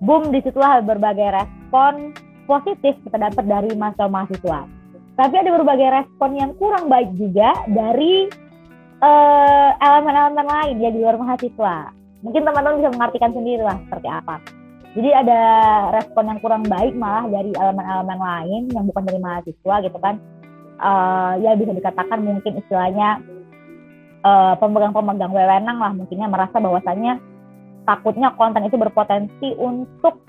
Boom 0.04 0.28
di 0.28 0.44
situlah 0.44 0.84
berbagai 0.84 1.32
respon 1.32 2.12
positif 2.44 2.92
kita 3.06 3.16
dapat 3.16 3.44
dari 3.48 3.70
mahasiswa 3.72 4.10
mahasiswa 4.10 4.82
tapi 5.12 5.34
ada 5.36 5.50
berbagai 5.52 5.88
respon 5.92 6.30
yang 6.40 6.50
kurang 6.56 6.88
baik 6.88 7.12
juga 7.20 7.52
dari 7.68 8.32
uh, 9.04 9.70
elemen-elemen 9.76 10.46
lain 10.48 10.76
ya 10.80 10.90
di 10.90 10.98
luar 11.04 11.20
mahasiswa. 11.20 11.92
Mungkin 12.24 12.42
teman-teman 12.46 12.80
bisa 12.80 12.90
mengartikan 12.94 13.32
sendiri 13.34 13.62
lah 13.66 13.76
seperti 13.86 14.08
apa. 14.08 14.36
Jadi 14.92 15.08
ada 15.08 15.40
respon 15.96 16.28
yang 16.28 16.38
kurang 16.44 16.68
baik 16.68 16.92
malah 16.92 17.24
dari 17.24 17.48
elemen-elemen 17.56 18.18
lain 18.20 18.62
yang 18.76 18.84
bukan 18.84 19.08
dari 19.08 19.18
mahasiswa 19.20 19.74
gitu 19.88 19.98
kan. 20.00 20.20
Uh, 20.82 21.38
ya 21.38 21.54
bisa 21.54 21.72
dikatakan 21.72 22.26
mungkin 22.26 22.58
istilahnya 22.58 23.22
uh, 24.26 24.54
pemegang-pemegang 24.58 25.30
wewenang 25.30 25.78
lah 25.78 25.94
mungkinnya 25.94 26.26
merasa 26.26 26.58
bahwasannya 26.58 27.22
takutnya 27.86 28.34
konten 28.34 28.66
itu 28.66 28.76
berpotensi 28.78 29.54
untuk 29.58 30.22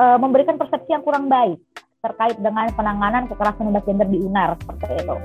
uh, 0.00 0.18
memberikan 0.20 0.60
persepsi 0.60 0.92
yang 0.92 1.04
kurang 1.04 1.28
baik 1.28 1.60
terkait 2.00 2.36
dengan 2.40 2.68
penanganan 2.72 3.28
kekerasan 3.28 3.68
lintas 3.68 3.84
gender 3.84 4.08
di 4.08 4.18
UNAR 4.24 4.56
seperti 4.64 5.04
itu. 5.04 5.16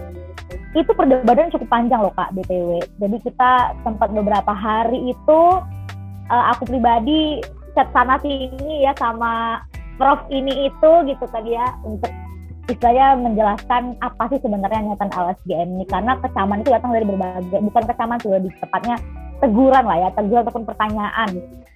Itu 0.75 0.91
perdebatan 0.91 1.51
cukup 1.55 1.71
panjang 1.71 2.03
loh 2.03 2.11
Kak 2.11 2.35
BTW. 2.35 2.83
Jadi 2.99 3.17
kita 3.23 3.79
sempat 3.87 4.11
beberapa 4.11 4.51
hari 4.51 5.15
itu 5.15 5.41
uh, 6.27 6.43
aku 6.51 6.67
pribadi 6.67 7.39
chat 7.75 7.87
sana 7.91 8.15
sini 8.23 8.87
ya 8.87 8.95
sama 8.97 9.61
prof 9.99 10.23
ini 10.31 10.71
itu 10.71 10.91
gitu 11.07 11.25
tadi 11.29 11.55
ya 11.55 11.67
untuk 11.83 12.11
istilahnya 12.65 13.21
menjelaskan 13.21 13.93
apa 14.01 14.23
sih 14.33 14.39
sebenarnya 14.41 14.81
niatan 14.81 15.11
LSGM 15.13 15.69
ini. 15.79 15.85
Karena 15.85 16.17
kecaman 16.17 16.65
itu 16.65 16.69
datang 16.73 16.91
dari 16.95 17.05
berbagai 17.05 17.59
bukan 17.61 17.83
kecaman 17.85 18.17
sih 18.23 18.31
lebih 18.33 18.51
tepatnya 18.57 18.95
teguran 19.43 19.85
lah 19.85 19.97
ya 19.99 20.09
teguran 20.17 20.43
ataupun 20.47 20.65
pertanyaan. 20.65 21.29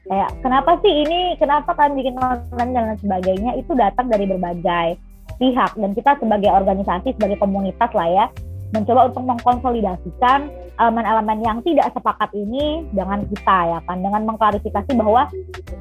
Kayak 0.10 0.30
kenapa 0.42 0.72
sih 0.82 0.94
ini? 1.06 1.38
Kenapa 1.38 1.78
kalian 1.78 1.94
bikin 2.00 2.16
konten 2.18 2.68
dan 2.74 2.84
lain 2.90 2.98
sebagainya? 2.98 3.52
Itu 3.62 3.78
datang 3.78 4.10
dari 4.10 4.26
berbagai 4.26 4.98
pihak. 5.38 5.72
Dan 5.78 5.92
kita 5.94 6.18
sebagai 6.18 6.50
organisasi 6.50 7.14
sebagai 7.14 7.38
komunitas 7.38 7.92
lah 7.94 8.10
ya 8.10 8.26
mencoba 8.74 9.10
untuk 9.10 9.24
mengkonsolidasikan 9.26 10.50
elemen-elemen 10.80 11.44
yang 11.44 11.60
tidak 11.62 11.92
sepakat 11.92 12.32
ini 12.32 12.88
dengan 12.96 13.28
kita 13.28 13.58
ya 13.76 13.80
kan? 13.84 14.00
Dengan 14.00 14.24
mengklarifikasi 14.24 14.92
bahwa 14.96 15.28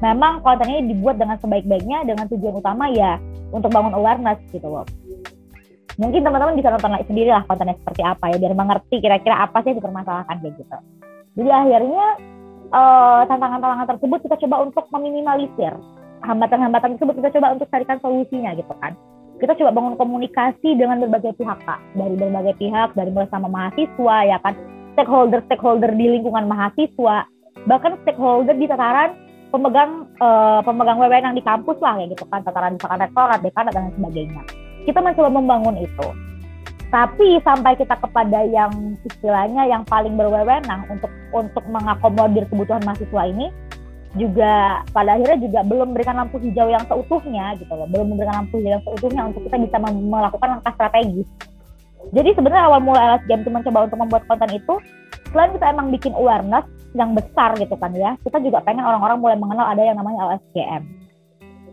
memang 0.03 0.43
konten 0.43 0.67
ini 0.67 0.91
dibuat 0.91 1.15
dengan 1.15 1.39
sebaik-baiknya 1.39 2.03
dengan 2.03 2.27
tujuan 2.27 2.59
utama 2.59 2.91
ya 2.91 3.15
untuk 3.55 3.71
bangun 3.71 3.95
awareness 3.95 4.37
gitu 4.51 4.67
loh. 4.67 4.85
Mungkin 5.99 6.23
teman-teman 6.23 6.55
bisa 6.55 6.71
nonton 6.71 6.95
sendiri 7.07 7.31
lah 7.31 7.43
kontennya 7.47 7.75
seperti 7.79 8.01
apa 8.03 8.31
ya 8.31 8.35
biar 8.39 8.53
mengerti 8.55 9.03
kira-kira 9.03 9.35
apa 9.43 9.63
sih 9.63 9.75
yang 9.75 9.79
dipermasalahkan 9.83 10.35
kayak 10.43 10.55
gitu. 10.55 10.77
Jadi 11.39 11.49
akhirnya 11.51 12.05
uh, 12.71 13.21
tantangan-tantangan 13.27 13.87
tersebut 13.95 14.19
kita 14.27 14.35
coba 14.47 14.55
untuk 14.67 14.85
meminimalisir. 14.91 15.73
Hambatan-hambatan 16.19 16.99
tersebut 16.99 17.15
kita 17.23 17.29
coba 17.39 17.47
untuk 17.55 17.67
carikan 17.71 17.99
solusinya 18.03 18.51
gitu 18.55 18.71
kan. 18.83 18.95
Kita 19.39 19.55
coba 19.55 19.71
bangun 19.71 19.95
komunikasi 19.95 20.75
dengan 20.75 20.99
berbagai 20.99 21.31
pihak 21.39 21.63
kak, 21.63 21.79
dari 21.95 22.15
berbagai 22.19 22.59
pihak, 22.59 22.91
dari 22.91 23.07
mulai 23.07 23.31
sama 23.31 23.47
mahasiswa 23.47 24.17
ya 24.27 24.35
kan, 24.43 24.51
stakeholder-stakeholder 24.95 25.91
di 25.95 26.05
lingkungan 26.19 26.45
mahasiswa, 26.49 27.25
bahkan 27.65 27.97
stakeholder 28.05 28.55
di 28.55 28.65
tataran 28.69 29.15
pemegang 29.49 30.05
uh, 30.21 30.61
pemegang 30.61 31.01
wewenang 31.01 31.33
di 31.33 31.41
kampus 31.41 31.77
lah 31.81 31.97
kayak 31.97 32.13
gitu 32.13 32.25
kan, 32.29 32.45
tataran 32.45 32.77
misalkan 32.77 33.01
rektorat, 33.01 33.39
dekanat 33.41 33.73
dan 33.73 33.89
sebagainya. 33.97 34.41
Kita 34.85 34.99
mencoba 35.01 35.29
membangun 35.29 35.75
itu. 35.81 36.07
Tapi 36.89 37.37
sampai 37.45 37.77
kita 37.77 38.01
kepada 38.01 38.41
yang 38.49 38.97
istilahnya 39.05 39.69
yang 39.69 39.85
paling 39.85 40.17
berwenang 40.17 40.89
untuk 40.89 41.13
untuk 41.29 41.61
mengakomodir 41.69 42.49
kebutuhan 42.49 42.81
mahasiswa 42.81 43.29
ini 43.29 43.53
juga 44.17 44.81
pada 44.89 45.13
akhirnya 45.13 45.37
juga 45.37 45.61
belum 45.69 45.93
memberikan 45.93 46.17
lampu 46.17 46.41
hijau 46.41 46.65
yang 46.65 46.81
seutuhnya 46.89 47.53
gitu 47.61 47.69
loh. 47.69 47.85
Belum 47.93 48.17
memberikan 48.17 48.41
lampu 48.41 48.57
hijau 48.57 48.73
yang 48.73 48.85
seutuhnya 48.89 49.21
untuk 49.29 49.45
kita 49.45 49.57
bisa 49.69 49.77
melakukan 49.85 50.49
langkah 50.57 50.73
strategis 50.73 51.29
jadi 52.09 52.29
sebenarnya 52.33 52.63
awal 52.69 52.81
mula 52.81 53.17
LSGM 53.17 53.45
itu 53.45 53.51
mencoba 53.51 53.79
untuk 53.85 53.99
membuat 54.01 54.23
konten 54.25 54.49
itu 54.55 54.75
selain 55.29 55.53
kita 55.53 55.65
emang 55.69 55.87
bikin 55.93 56.13
awareness 56.17 56.65
yang 56.97 57.13
besar 57.13 57.53
gitu 57.57 57.75
kan 57.77 57.93
ya 57.93 58.17
kita 58.25 58.41
juga 58.41 58.65
pengen 58.65 58.81
orang-orang 58.81 59.17
mulai 59.21 59.37
mengenal 59.37 59.65
ada 59.69 59.81
yang 59.85 59.97
namanya 59.97 60.35
LSGM 60.35 60.81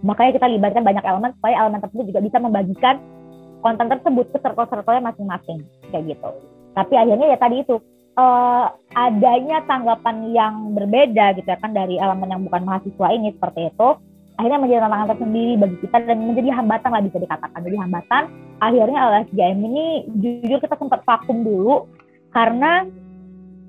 makanya 0.05 0.33
kita 0.37 0.47
libatkan 0.53 0.83
banyak 0.85 1.05
elemen 1.05 1.33
supaya 1.41 1.55
elemen 1.65 1.81
tersebut 1.81 2.05
juga 2.13 2.21
bisa 2.21 2.37
membagikan 2.37 3.01
konten 3.65 3.87
tersebut 3.91 4.31
ke 4.31 4.39
circle-circle 4.39 5.03
masing-masing 5.03 5.59
kayak 5.91 6.15
gitu. 6.15 6.31
Tapi 6.77 6.95
akhirnya 6.95 7.35
ya 7.35 7.39
tadi 7.41 7.65
itu 7.65 7.81
uh, 8.15 8.67
adanya 8.95 9.65
tanggapan 9.67 10.17
yang 10.31 10.55
berbeda 10.77 11.35
gitu 11.41 11.49
ya 11.49 11.59
kan 11.59 11.75
dari 11.75 11.99
elemen 11.99 12.31
yang 12.31 12.43
bukan 12.47 12.63
mahasiswa 12.63 13.09
ini 13.11 13.33
seperti 13.35 13.73
itu 13.75 13.89
akhirnya 14.37 14.61
menjadi 14.61 14.81
tantangan 14.85 15.09
tersendiri 15.17 15.53
bagi 15.57 15.77
kita 15.81 15.97
dan 16.05 16.19
menjadi 16.21 16.49
hambatan 16.53 16.91
lah 16.93 17.03
bisa 17.03 17.19
dikatakan. 17.21 17.61
Jadi 17.65 17.77
hambatan 17.81 18.23
akhirnya 18.61 18.99
LSGM 19.13 19.59
ini 19.65 19.87
jujur 20.21 20.59
kita 20.61 20.77
sempat 20.77 21.01
vakum 21.05 21.41
dulu 21.45 21.89
karena 22.33 22.85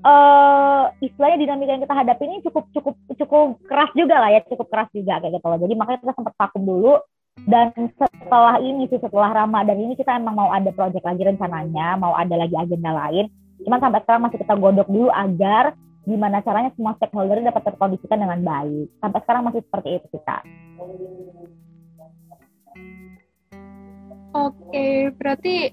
uh, 0.04 0.92
istilahnya 1.00 1.38
dinamika 1.40 1.72
yang 1.72 1.84
kita 1.84 1.96
hadapi 1.96 2.22
ini 2.28 2.36
cukup 2.44 2.64
cukup 2.76 2.94
cukup 3.16 3.46
keras 3.64 3.90
juga 3.96 4.16
lah 4.20 4.30
ya 4.32 4.40
cukup 4.44 4.68
keras 4.68 4.88
juga 4.92 5.20
kayak 5.24 5.40
gitu 5.40 5.46
loh. 5.48 5.58
Jadi 5.58 5.74
makanya 5.74 6.00
kita 6.04 6.12
sempat 6.14 6.34
vakum 6.36 6.62
dulu 6.68 6.94
dan 7.46 7.70
setelah 7.96 8.56
ini 8.60 8.90
sih 8.90 8.98
setelah 8.98 9.30
Ramadan 9.30 9.78
ini 9.78 9.94
kita 9.94 10.18
emang 10.18 10.34
mau 10.36 10.50
ada 10.50 10.68
project 10.74 11.06
lagi 11.06 11.22
rencananya 11.22 11.96
mau 11.96 12.12
ada 12.12 12.34
lagi 12.36 12.54
agenda 12.54 12.92
lain. 12.92 13.32
Cuman 13.64 13.78
sampai 13.80 14.00
sekarang 14.04 14.22
masih 14.28 14.38
kita 14.42 14.54
godok 14.54 14.88
dulu 14.90 15.08
agar 15.10 15.74
gimana 16.08 16.40
caranya 16.40 16.72
semua 16.72 16.96
stakeholder 16.96 17.44
dapat 17.44 17.62
terkondisikan 17.68 18.24
dengan 18.24 18.40
baik. 18.40 18.88
Sampai 19.04 19.20
sekarang 19.20 19.42
masih 19.44 19.60
seperti 19.60 19.88
itu 20.00 20.06
kita 20.16 20.40
oke 24.38 25.12
berarti 25.18 25.72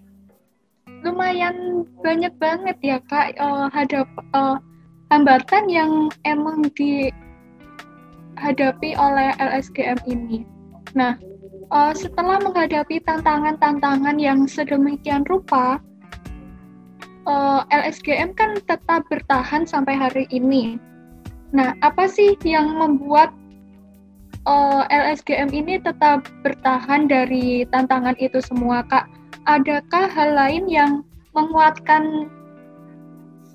lumayan 1.05 1.85
banyak 2.01 2.33
banget 2.41 2.77
ya 2.81 2.97
kak 3.05 3.37
uh, 3.37 3.69
hadap 3.69 4.09
uh, 4.33 4.57
hambatan 5.13 5.69
yang 5.69 6.09
emang 6.25 6.65
dihadapi 6.73 7.13
oleh 8.97 9.29
LSGM 9.37 10.01
ini. 10.09 10.45
Nah 10.97 11.13
uh, 11.69 11.93
setelah 11.93 12.41
menghadapi 12.41 13.05
tantangan-tantangan 13.05 14.17
yang 14.17 14.49
sedemikian 14.49 15.21
rupa, 15.29 15.77
eh, 17.25 17.61
LSGM 17.69 18.33
kan 18.37 18.57
tetap 18.65 19.05
bertahan 19.09 19.65
sampai 19.65 19.97
hari 19.97 20.25
ini. 20.29 20.77
Nah, 21.55 21.77
apa 21.85 22.09
sih 22.09 22.35
yang 22.43 22.75
membuat 22.75 23.31
uh, 24.43 24.83
eh, 24.89 25.13
LSGM 25.13 25.49
ini 25.55 25.79
tetap 25.79 26.27
bertahan 26.43 27.07
dari 27.07 27.63
tantangan 27.69 28.17
itu 28.19 28.41
semua, 28.43 28.83
Kak? 28.85 29.07
Adakah 29.45 30.09
hal 30.09 30.35
lain 30.35 30.65
yang 30.67 30.91
menguatkan 31.37 32.27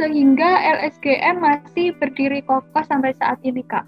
sehingga 0.00 0.80
LSGM 0.80 1.44
masih 1.44 1.92
berdiri 2.00 2.40
kokoh 2.46 2.84
sampai 2.88 3.12
saat 3.20 3.36
ini, 3.44 3.60
Kak? 3.66 3.84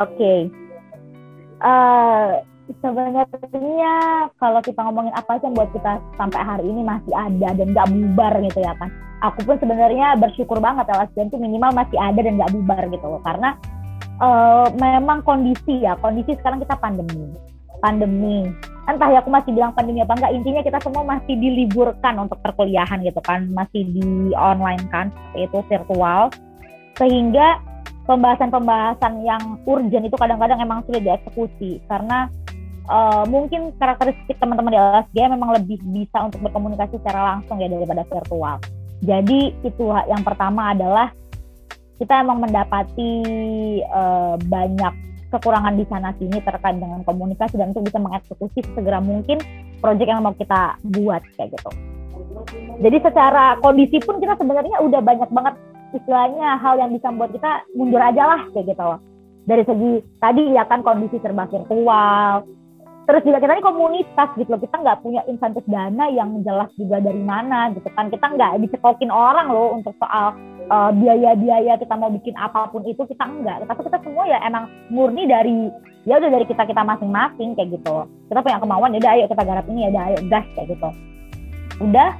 Oke, 0.00 0.18
okay 0.18 0.40
uh, 1.62 2.42
sebenarnya 2.78 3.26
kalau 4.38 4.60
kita 4.62 4.80
ngomongin 4.82 5.14
apa 5.14 5.38
sih 5.38 5.50
yang 5.50 5.54
buat 5.58 5.70
kita 5.74 5.98
sampai 6.14 6.40
hari 6.40 6.64
ini 6.66 6.86
masih 6.86 7.14
ada 7.14 7.48
dan 7.54 7.66
nggak 7.74 7.88
bubar 7.90 8.32
gitu 8.38 8.60
ya 8.62 8.74
kan 8.78 8.90
aku 9.22 9.46
pun 9.46 9.56
sebenarnya 9.62 10.18
bersyukur 10.18 10.58
banget 10.58 10.90
LSDN 10.90 11.30
itu 11.30 11.38
minimal 11.38 11.70
masih 11.72 11.96
ada 11.96 12.20
dan 12.20 12.34
nggak 12.36 12.52
bubar 12.52 12.82
gitu 12.90 13.06
loh. 13.06 13.22
Karena 13.22 13.54
uh, 14.18 14.66
memang 14.76 15.22
kondisi 15.22 15.80
ya 15.80 15.94
kondisi 16.02 16.34
sekarang 16.36 16.60
kita 16.60 16.76
pandemi. 16.76 17.30
Pandemi. 17.80 18.50
Entah 18.90 19.14
ya 19.14 19.22
aku 19.22 19.30
masih 19.30 19.54
bilang 19.54 19.70
pandemi 19.78 20.02
apa 20.02 20.18
enggak 20.18 20.34
intinya 20.34 20.62
kita 20.66 20.78
semua 20.82 21.06
masih 21.06 21.38
diliburkan 21.38 22.18
untuk 22.18 22.38
perkuliahan 22.42 22.98
gitu 23.06 23.22
kan. 23.22 23.46
Masih 23.54 23.86
di 23.94 24.34
online 24.34 24.82
kan 24.90 25.14
itu 25.38 25.62
virtual. 25.70 26.34
Sehingga 26.98 27.62
pembahasan-pembahasan 28.10 29.22
yang 29.22 29.62
urgent 29.64 30.04
itu 30.10 30.16
kadang-kadang 30.18 30.58
emang 30.58 30.82
sulit 30.84 31.06
dieksekusi. 31.06 31.78
Karena 31.86 32.26
uh, 32.88 33.24
mungkin 33.28 33.74
karakteristik 33.76 34.38
teman-teman 34.38 34.72
di 34.72 34.78
LSG 34.78 35.16
memang 35.28 35.50
lebih 35.58 35.78
bisa 35.92 36.26
untuk 36.26 36.40
berkomunikasi 36.46 36.98
secara 37.02 37.36
langsung 37.36 37.60
ya 37.60 37.68
daripada 37.68 38.02
virtual. 38.08 38.56
Jadi 39.02 39.40
itu 39.66 39.84
yang 40.06 40.22
pertama 40.22 40.70
adalah 40.74 41.10
kita 41.98 42.22
emang 42.22 42.42
mendapati 42.42 43.14
uh, 43.86 44.34
banyak 44.38 44.94
kekurangan 45.32 45.74
di 45.74 45.84
sana 45.88 46.12
sini 46.20 46.38
terkait 46.44 46.76
dengan 46.76 47.00
komunikasi 47.06 47.56
dan 47.56 47.72
untuk 47.72 47.88
bisa 47.88 47.98
mengeksekusi 47.98 48.58
segera 48.76 49.00
mungkin 49.00 49.40
project 49.80 50.08
yang 50.10 50.20
mau 50.22 50.36
kita 50.36 50.76
buat 50.92 51.24
kayak 51.38 51.56
gitu. 51.56 51.70
Jadi 52.82 52.96
secara 53.00 53.56
kondisi 53.62 53.96
pun 54.02 54.20
kita 54.20 54.36
sebenarnya 54.36 54.82
udah 54.82 55.00
banyak 55.00 55.30
banget 55.32 55.54
istilahnya 55.92 56.56
hal 56.60 56.74
yang 56.80 56.90
bisa 56.92 57.08
membuat 57.12 57.32
kita 57.36 57.50
mundur 57.76 58.00
aja 58.00 58.22
lah 58.24 58.40
kayak 58.52 58.72
gitu 58.72 58.84
Dari 59.42 59.62
segi 59.66 59.92
tadi 60.22 60.42
ya 60.54 60.64
kan 60.70 60.86
kondisi 60.86 61.18
serba 61.18 61.50
virtual, 61.50 62.46
terus 63.02 63.22
juga 63.26 63.38
kita 63.42 63.58
ini 63.58 63.64
komunitas 63.64 64.28
gitu 64.38 64.48
loh. 64.52 64.62
Kita 64.62 64.76
nggak 64.78 65.00
punya 65.02 65.22
insentif 65.26 65.64
dana 65.66 66.06
yang 66.10 66.42
jelas 66.46 66.70
juga 66.78 67.02
dari 67.02 67.22
mana 67.22 67.74
gitu 67.74 67.88
kan. 67.92 68.10
Kita 68.10 68.26
nggak 68.32 68.62
dicekokin 68.66 69.10
orang 69.10 69.50
loh 69.50 69.74
untuk 69.78 69.94
soal 69.98 70.38
uh, 70.70 70.90
biaya-biaya 70.94 71.76
kita 71.80 71.94
mau 71.98 72.10
bikin 72.12 72.38
apa 72.38 72.70
pun 72.70 72.86
itu 72.86 73.02
kita 73.04 73.24
enggak 73.26 73.66
tapi 73.66 73.82
kita 73.84 73.98
semua 74.06 74.24
ya 74.30 74.38
emang 74.46 74.70
murni 74.88 75.26
dari 75.26 75.68
ya 76.06 76.18
udah 76.18 76.30
dari 76.30 76.46
kita 76.46 76.62
kita 76.66 76.82
masing-masing 76.82 77.54
kayak 77.58 77.74
gitu 77.74 78.06
kita 78.30 78.40
punya 78.40 78.58
kemauan 78.62 78.94
ya 78.94 79.00
udah 79.02 79.12
ayo 79.18 79.24
kita 79.28 79.42
garap 79.42 79.66
ini 79.68 79.80
ya 79.84 79.90
udah 79.92 80.04
ayo 80.08 80.18
gas 80.30 80.46
kayak 80.56 80.68
gitu. 80.72 80.88
Udah. 81.82 82.10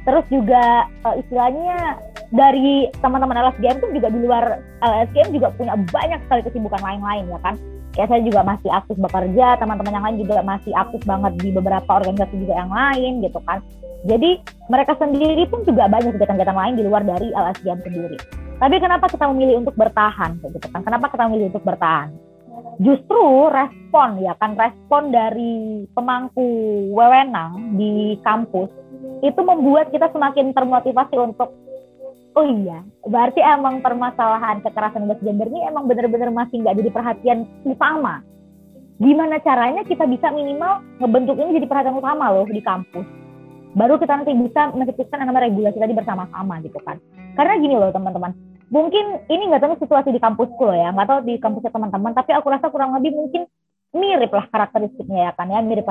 Terus 0.00 0.26
juga 0.32 0.88
uh, 1.04 1.14
istilahnya 1.20 2.00
dari 2.30 2.86
teman-teman 3.02 3.50
LSGM 3.50 3.82
pun 3.82 3.90
juga 3.90 4.08
di 4.10 4.18
luar 4.22 4.62
LSGM 4.82 5.34
juga 5.34 5.50
punya 5.54 5.74
banyak 5.90 6.20
sekali 6.26 6.42
kesibukan 6.46 6.80
lain-lain 6.82 7.26
ya 7.26 7.38
kan? 7.42 7.54
Kayak 7.90 8.08
saya 8.14 8.22
juga 8.22 8.40
masih 8.46 8.70
aktif 8.70 8.96
bekerja 9.02 9.46
teman-teman 9.58 9.94
yang 9.98 10.04
lain 10.06 10.18
juga 10.22 10.34
masih 10.46 10.72
aktif 10.78 11.02
banget 11.02 11.32
di 11.42 11.50
beberapa 11.50 11.90
organisasi 11.90 12.34
juga 12.38 12.54
yang 12.54 12.70
lain 12.70 13.12
gitu 13.26 13.42
kan? 13.42 13.58
Jadi 14.06 14.30
mereka 14.70 14.94
sendiri 14.96 15.42
pun 15.50 15.66
juga 15.66 15.90
banyak 15.90 16.14
kegiatan-kegiatan 16.14 16.56
lain 16.56 16.74
di 16.78 16.84
luar 16.86 17.02
dari 17.02 17.34
LSGM 17.34 17.82
sendiri. 17.82 18.16
Tapi 18.60 18.76
kenapa 18.78 19.10
kita 19.10 19.24
memilih 19.32 19.66
untuk 19.66 19.74
bertahan 19.74 20.38
gitu 20.46 20.66
kan? 20.70 20.80
Kenapa 20.86 21.10
kita 21.10 21.26
memilih 21.26 21.50
untuk 21.50 21.66
bertahan? 21.66 22.14
Justru 22.78 23.50
respon 23.50 24.22
ya 24.22 24.38
kan? 24.38 24.54
Respon 24.54 25.10
dari 25.10 25.84
pemangku 25.92 26.46
wewenang 26.94 27.74
di 27.74 28.16
kampus 28.22 28.70
itu 29.20 29.40
membuat 29.42 29.90
kita 29.92 30.08
semakin 30.14 30.56
termotivasi 30.56 31.16
untuk 31.18 31.52
oh 32.38 32.46
iya 32.46 32.86
berarti 33.06 33.40
emang 33.42 33.82
permasalahan 33.82 34.62
kekerasan 34.62 35.06
bebas 35.06 35.20
gender 35.24 35.48
ini 35.50 35.66
emang 35.66 35.90
benar-benar 35.90 36.30
masih 36.30 36.62
nggak 36.62 36.76
jadi 36.78 36.90
perhatian 36.92 37.38
utama. 37.66 38.22
Gimana 39.00 39.40
caranya 39.40 39.80
kita 39.88 40.04
bisa 40.04 40.28
minimal 40.28 40.84
ngebentuk 41.00 41.40
ini 41.40 41.56
jadi 41.56 41.66
perhatian 41.66 41.96
utama 41.96 42.28
loh 42.28 42.44
di 42.44 42.60
kampus? 42.60 43.06
Baru 43.72 43.96
kita 43.96 44.12
nanti 44.12 44.36
bisa 44.36 44.76
menciptakan 44.76 45.24
nama 45.24 45.40
regulasi 45.40 45.78
tadi 45.80 45.94
bersama-sama 45.96 46.60
gitu 46.60 46.76
kan. 46.84 47.00
Karena 47.38 47.56
gini 47.56 47.80
loh 47.80 47.88
teman-teman. 47.94 48.36
Mungkin 48.70 49.26
ini 49.32 49.50
nggak 49.50 49.66
tahu 49.66 49.74
situasi 49.82 50.14
di 50.14 50.20
kampusku 50.22 50.62
loh 50.62 50.76
ya 50.76 50.94
nggak 50.94 51.08
tahu 51.08 51.20
di 51.26 51.34
kampusnya 51.42 51.74
teman-teman 51.74 52.14
tapi 52.14 52.30
aku 52.36 52.46
rasa 52.52 52.70
kurang 52.70 52.94
lebih 52.94 53.16
mungkin 53.16 53.42
mirip 53.90 54.30
lah 54.30 54.46
karakteristiknya 54.46 55.20
ya 55.26 55.32
kan 55.34 55.50
ya 55.50 55.58
mirip 55.64 55.88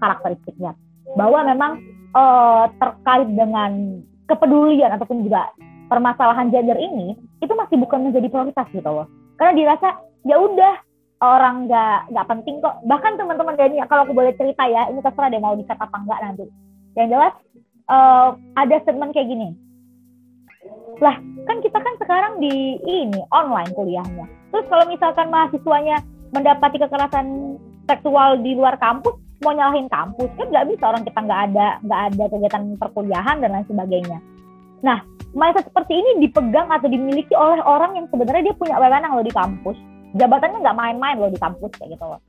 karakteristiknya. 0.00 0.72
Bahwa 1.18 1.44
memang 1.44 1.82
uh, 2.14 2.70
terkait 2.78 3.28
dengan 3.34 4.00
kepedulian 4.28 4.92
ataupun 4.96 5.24
juga 5.24 5.52
permasalahan 5.88 6.48
gender 6.48 6.78
ini 6.80 7.14
itu 7.44 7.52
masih 7.52 7.76
bukan 7.76 8.08
menjadi 8.08 8.28
prioritas 8.32 8.66
gitu 8.72 8.88
loh. 8.88 9.06
Karena 9.36 9.52
dirasa 9.56 10.00
ya 10.24 10.40
udah 10.40 10.74
orang 11.20 11.68
nggak 11.68 12.12
nggak 12.12 12.28
penting 12.28 12.60
kok. 12.60 12.74
Bahkan 12.84 13.12
teman-teman 13.20 13.54
Dani 13.56 13.80
kalau 13.88 14.08
aku 14.08 14.14
boleh 14.16 14.32
cerita 14.36 14.64
ya 14.68 14.88
ini 14.88 15.00
terserah 15.04 15.28
deh 15.30 15.40
mau 15.40 15.56
dikat 15.56 15.76
apa 15.76 15.96
enggak 16.00 16.20
nanti. 16.24 16.44
Yang 16.94 17.08
jelas 17.10 17.34
uh, 17.90 18.28
ada 18.56 18.74
statement 18.82 19.12
kayak 19.12 19.28
gini. 19.28 19.48
Lah 21.02 21.16
kan 21.44 21.58
kita 21.60 21.78
kan 21.78 21.94
sekarang 22.00 22.32
di 22.40 22.80
ini 22.84 23.20
online 23.34 23.70
kuliahnya. 23.74 24.26
Terus 24.54 24.66
kalau 24.70 24.84
misalkan 24.86 25.28
mahasiswanya 25.28 26.00
mendapati 26.30 26.78
kekerasan 26.78 27.58
seksual 27.84 28.40
di 28.40 28.56
luar 28.56 28.80
kampus 28.80 29.16
mau 29.44 29.52
nyalahin 29.52 29.88
kampus 29.92 30.30
kan 30.40 30.46
nggak 30.48 30.66
bisa 30.72 30.84
orang 30.88 31.04
kita 31.04 31.20
nggak 31.20 31.40
ada 31.52 31.66
nggak 31.84 32.00
ada 32.10 32.24
kegiatan 32.32 32.62
perkuliahan 32.80 33.36
dan 33.44 33.50
lain 33.52 33.66
sebagainya. 33.68 34.18
Nah, 34.84 35.00
mindset 35.32 35.68
seperti 35.68 35.96
ini 35.96 36.28
dipegang 36.28 36.68
atau 36.68 36.88
dimiliki 36.88 37.32
oleh 37.36 37.60
orang 37.64 37.96
yang 37.96 38.06
sebenarnya 38.08 38.52
dia 38.52 38.56
punya 38.56 38.76
wewenang 38.76 39.16
loh 39.16 39.24
di 39.24 39.32
kampus. 39.32 39.76
Jabatannya 40.14 40.60
nggak 40.60 40.78
main-main 40.78 41.16
loh 41.18 41.32
di 41.32 41.40
kampus 41.40 41.72
kayak 41.76 41.96
gitu 41.96 42.04
loh. 42.04 42.20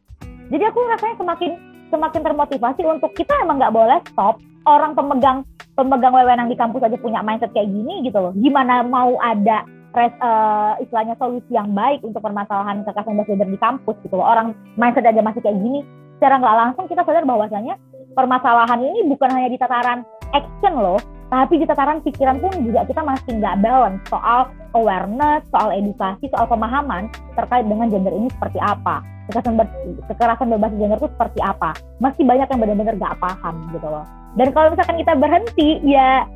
Jadi 0.49 0.63
aku 0.63 0.79
rasanya 0.87 1.15
semakin 1.19 1.51
semakin 1.93 2.21
termotivasi 2.23 2.81
untuk 2.83 3.11
kita 3.13 3.33
emang 3.43 3.59
nggak 3.59 3.75
boleh 3.75 3.99
stop. 4.11 4.39
Orang 4.65 4.97
pemegang 4.97 5.45
pemegang 5.77 6.15
wewenang 6.15 6.49
di 6.49 6.57
kampus 6.57 6.81
aja 6.81 6.97
punya 6.97 7.21
mindset 7.21 7.53
kayak 7.53 7.69
gini 7.69 8.07
gitu 8.07 8.17
loh. 8.17 8.33
Gimana 8.33 8.81
mau 8.81 9.19
ada 9.21 9.67
res, 9.95 10.13
uh, 10.19 10.75
istilahnya 10.83 11.15
solusi 11.15 11.55
yang 11.55 11.71
baik 11.71 12.03
untuk 12.03 12.19
permasalahan 12.19 12.83
kekerasan 12.83 13.23
gender 13.23 13.49
di 13.49 13.59
kampus 13.59 13.95
gitu 14.03 14.19
loh. 14.19 14.27
Orang 14.27 14.51
mindset 14.75 15.07
aja 15.07 15.23
masih 15.23 15.39
kayak 15.39 15.57
gini, 15.57 15.81
secara 16.19 16.39
nggak 16.39 16.57
langsung 16.59 16.85
kita 16.91 17.01
sadar 17.07 17.23
bahwasanya 17.23 17.79
permasalahan 18.15 18.79
ini 18.83 19.07
bukan 19.11 19.29
hanya 19.31 19.49
di 19.51 19.57
tataran 19.59 20.03
action 20.35 20.75
loh, 20.75 20.99
tapi 21.31 21.59
di 21.59 21.65
tataran 21.67 22.03
pikiran 22.03 22.39
pun 22.43 22.51
juga 22.63 22.83
kita 22.87 23.01
masih 23.01 23.39
nggak 23.39 23.59
balance 23.63 23.99
soal 24.11 24.51
awareness, 24.75 25.41
soal 25.51 25.71
edukasi, 25.71 26.27
soal 26.31 26.47
pemahaman 26.47 27.07
terkait 27.39 27.63
dengan 27.63 27.87
gender 27.87 28.11
ini 28.11 28.27
seperti 28.35 28.59
apa, 28.59 28.99
kekerasan, 29.31 29.55
ber, 29.55 29.67
kekerasan 30.11 30.47
berbasis 30.51 30.77
gender 30.79 30.99
itu 30.99 31.09
seperti 31.15 31.39
apa. 31.43 31.71
Masih 32.03 32.23
banyak 32.27 32.47
yang 32.47 32.59
benar-benar 32.59 32.95
nggak 32.99 33.17
paham 33.19 33.55
gitu 33.71 33.87
loh. 33.87 34.05
Dan 34.35 34.51
kalau 34.51 34.67
misalkan 34.75 34.99
kita 34.99 35.13
berhenti, 35.15 35.69
ya 35.87 36.27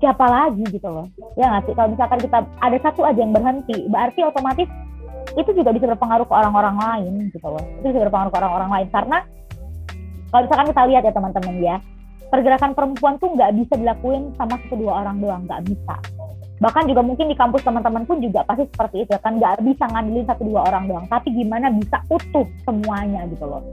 siapa 0.00 0.24
lagi 0.26 0.64
gitu 0.66 0.88
loh. 0.88 1.06
Ya 1.36 1.52
nggak 1.52 1.70
sih? 1.70 1.74
Kalau 1.76 1.88
misalkan 1.92 2.18
kita 2.24 2.38
ada 2.42 2.78
satu 2.80 3.00
aja 3.04 3.20
yang 3.20 3.36
berhenti, 3.36 3.86
berarti 3.86 4.20
otomatis 4.24 4.68
itu 5.36 5.50
juga 5.54 5.70
bisa 5.70 5.86
berpengaruh 5.86 6.26
ke 6.26 6.34
orang-orang 6.34 6.76
lain 6.80 7.12
gitu 7.30 7.46
loh. 7.46 7.62
Itu 7.80 7.92
bisa 7.92 8.00
berpengaruh 8.08 8.32
ke 8.32 8.38
orang-orang 8.40 8.70
lain. 8.72 8.88
Karena 8.90 9.18
kalau 10.32 10.42
misalkan 10.48 10.66
kita 10.72 10.82
lihat 10.88 11.02
ya 11.04 11.12
teman-teman 11.12 11.54
ya 11.60 11.76
pergerakan 12.30 12.72
perempuan 12.72 13.14
tuh 13.18 13.34
nggak 13.34 13.50
bisa 13.58 13.74
dilakuin 13.74 14.30
sama 14.38 14.54
satu 14.62 14.74
dua 14.78 14.92
orang 15.04 15.18
doang 15.20 15.42
nggak 15.44 15.62
bisa. 15.68 15.96
Bahkan 16.60 16.92
juga 16.92 17.00
mungkin 17.00 17.32
di 17.32 17.36
kampus 17.36 17.64
teman-teman 17.64 18.04
pun 18.04 18.20
juga 18.20 18.44
pasti 18.44 18.68
seperti 18.68 19.08
itu 19.08 19.12
kan? 19.20 19.36
Nggak 19.36 19.64
bisa 19.64 19.84
ngandelin 19.90 20.26
satu 20.28 20.42
dua 20.44 20.60
orang 20.68 20.88
doang. 20.88 21.04
Tapi 21.08 21.32
gimana 21.32 21.68
bisa 21.72 22.00
utuh 22.08 22.46
semuanya 22.64 23.26
gitu 23.28 23.44
loh. 23.44 23.64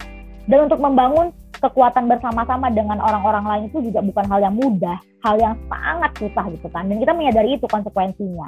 Dan 0.48 0.72
untuk 0.72 0.80
membangun 0.80 1.32
kekuatan 1.60 2.06
bersama-sama 2.06 2.70
dengan 2.72 3.02
orang-orang 3.02 3.46
lain 3.46 3.64
itu 3.70 3.90
juga 3.90 4.00
bukan 4.06 4.26
hal 4.30 4.40
yang 4.42 4.56
mudah 4.56 4.98
hal 5.26 5.36
yang 5.42 5.56
sangat 5.68 6.12
susah 6.22 6.46
gitu 6.54 6.68
kan. 6.70 6.88
Dan 6.88 7.02
kita 7.02 7.14
menyadari 7.14 7.58
itu 7.58 7.66
konsekuensinya. 7.68 8.48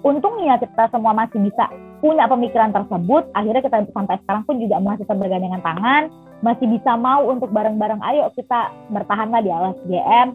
Untungnya 0.00 0.56
kita 0.56 0.88
semua 0.88 1.12
masih 1.12 1.44
bisa 1.44 1.68
punya 2.00 2.24
pemikiran 2.24 2.72
tersebut 2.72 3.28
akhirnya 3.36 3.60
kita 3.60 3.84
sampai 3.92 4.16
sekarang 4.24 4.42
pun 4.48 4.56
juga 4.56 4.80
masih 4.80 5.04
bergandengan 5.04 5.60
tangan 5.60 6.08
masih 6.40 6.66
bisa 6.72 6.96
mau 6.96 7.28
untuk 7.28 7.52
bareng-bareng 7.52 8.00
ayo 8.00 8.32
kita 8.32 8.72
bertahanlah 8.88 9.44
di 9.44 9.52
LSGM 9.52 10.28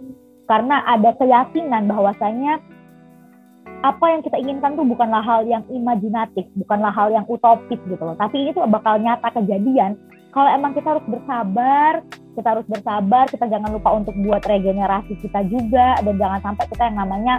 karena 0.46 0.86
ada 0.86 1.18
keyakinan 1.18 1.90
bahwasanya 1.90 2.62
apa 3.82 4.06
yang 4.14 4.22
kita 4.22 4.38
inginkan 4.38 4.78
tuh 4.78 4.86
bukanlah 4.86 5.26
hal 5.26 5.42
yang 5.50 5.66
imajinatif 5.74 6.46
bukanlah 6.54 6.94
hal 6.94 7.10
yang 7.10 7.26
utopis 7.26 7.78
gitu 7.86 8.02
loh. 8.02 8.18
Tapi 8.18 8.46
ini 8.46 8.50
tuh 8.54 8.66
bakal 8.70 9.02
nyata 9.02 9.30
kejadian 9.34 9.98
kalau 10.36 10.52
emang 10.52 10.76
kita 10.76 11.00
harus 11.00 11.06
bersabar 11.08 12.04
kita 12.36 12.48
harus 12.52 12.68
bersabar 12.68 13.24
kita 13.32 13.48
jangan 13.48 13.72
lupa 13.72 13.96
untuk 13.96 14.12
buat 14.20 14.44
regenerasi 14.44 15.16
kita 15.24 15.48
juga 15.48 15.96
dan 16.04 16.20
jangan 16.20 16.40
sampai 16.44 16.66
kita 16.68 16.84
yang 16.92 16.98
namanya 17.00 17.36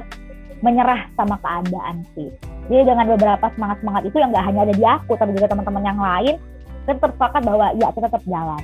menyerah 0.64 1.04
sama 1.20 1.36
keadaan 1.44 2.00
sih. 2.16 2.32
Jadi 2.72 2.82
dengan 2.88 3.06
beberapa 3.12 3.46
semangat-semangat 3.54 4.08
itu 4.08 4.16
yang 4.16 4.32
nggak 4.32 4.46
hanya 4.48 4.60
ada 4.64 4.74
di 4.74 4.84
aku, 4.84 5.12
tapi 5.20 5.36
juga 5.36 5.52
teman-teman 5.52 5.84
yang 5.84 6.00
lain, 6.00 6.34
kita 6.88 6.96
tetap 6.96 7.42
bahwa 7.44 7.66
ya 7.76 7.92
kita 7.92 8.08
tetap 8.08 8.24
jalan. 8.24 8.62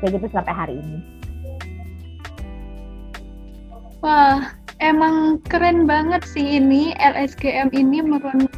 Kayak 0.00 0.10
gitu 0.16 0.26
sampai 0.32 0.54
hari 0.54 0.74
ini. 0.80 0.98
Wah, 4.00 4.54
emang 4.78 5.42
keren 5.50 5.84
banget 5.84 6.22
sih 6.24 6.62
ini 6.62 6.94
LSGM 6.96 7.74
ini 7.74 7.98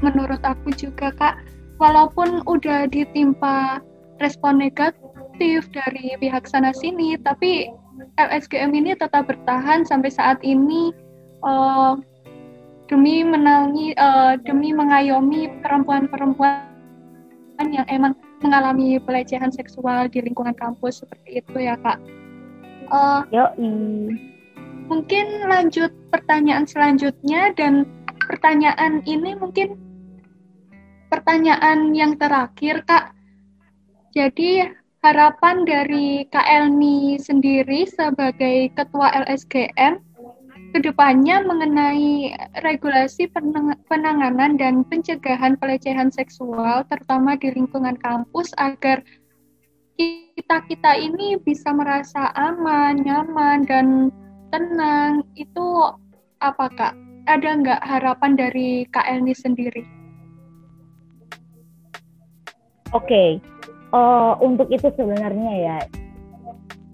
menurut 0.05 0.43
aku 0.45 0.69
juga 0.77 1.11
kak. 1.17 1.41
Walaupun 1.81 2.45
udah 2.45 2.93
ditimpa 2.93 3.81
respon 4.21 4.61
negatif 4.61 5.67
dari 5.73 6.15
pihak 6.21 6.45
sana 6.47 6.71
sini, 6.77 7.17
tapi 7.21 7.73
LSGM 8.21 8.73
ini 8.77 8.93
tetap 8.95 9.27
bertahan 9.27 9.83
sampai 9.89 10.13
saat 10.13 10.39
ini. 10.45 10.93
Uh, 11.41 11.97
demi 12.91 13.23
menangi 13.23 13.95
uh, 13.95 14.35
demi 14.43 14.75
mengayomi 14.75 15.47
perempuan-perempuan 15.63 16.67
yang 17.71 17.87
emang 17.87 18.19
mengalami 18.43 18.99
pelecehan 18.99 19.55
seksual 19.55 20.11
di 20.11 20.19
lingkungan 20.27 20.59
kampus 20.59 21.07
seperti 21.07 21.39
itu 21.39 21.57
ya 21.71 21.79
kak. 21.79 22.03
Uh, 22.91 23.23
Yo, 23.31 23.47
mungkin 24.91 25.47
lanjut 25.47 25.95
pertanyaan 26.11 26.67
selanjutnya 26.67 27.55
dan 27.55 27.87
pertanyaan 28.27 29.07
ini 29.07 29.39
mungkin 29.39 29.79
pertanyaan 31.15 31.95
yang 31.95 32.19
terakhir 32.19 32.83
kak. 32.91 33.15
Jadi 34.11 34.67
harapan 35.07 35.63
dari 35.63 36.27
Kak 36.29 36.45
Elmi 36.45 37.15
sendiri 37.23 37.87
sebagai 37.87 38.75
ketua 38.75 39.07
LSGM 39.23 40.03
ke 40.71 40.79
depannya 40.83 41.43
mengenai 41.43 42.35
regulasi 42.63 43.27
penanganan 43.91 44.55
dan 44.55 44.87
pencegahan 44.87 45.59
pelecehan 45.59 46.15
seksual, 46.15 46.87
terutama 46.87 47.35
di 47.39 47.51
lingkungan 47.55 47.99
kampus, 47.99 48.55
agar 48.59 49.03
kita-kita 49.99 50.95
ini 50.95 51.39
bisa 51.43 51.75
merasa 51.75 52.31
aman, 52.39 53.03
nyaman, 53.03 53.67
dan 53.67 54.15
tenang. 54.55 55.27
Itu 55.35 55.95
apa 56.39 56.71
Kak? 56.71 56.95
Ada 57.27 57.51
nggak 57.63 57.83
harapan 57.83 58.39
dari 58.39 58.87
Kak 58.91 59.07
sendiri? 59.35 59.83
Oke. 62.91 63.39
Uh, 63.93 64.35
untuk 64.43 64.67
itu 64.71 64.89
sebenarnya 64.95 65.53
ya 65.59 65.79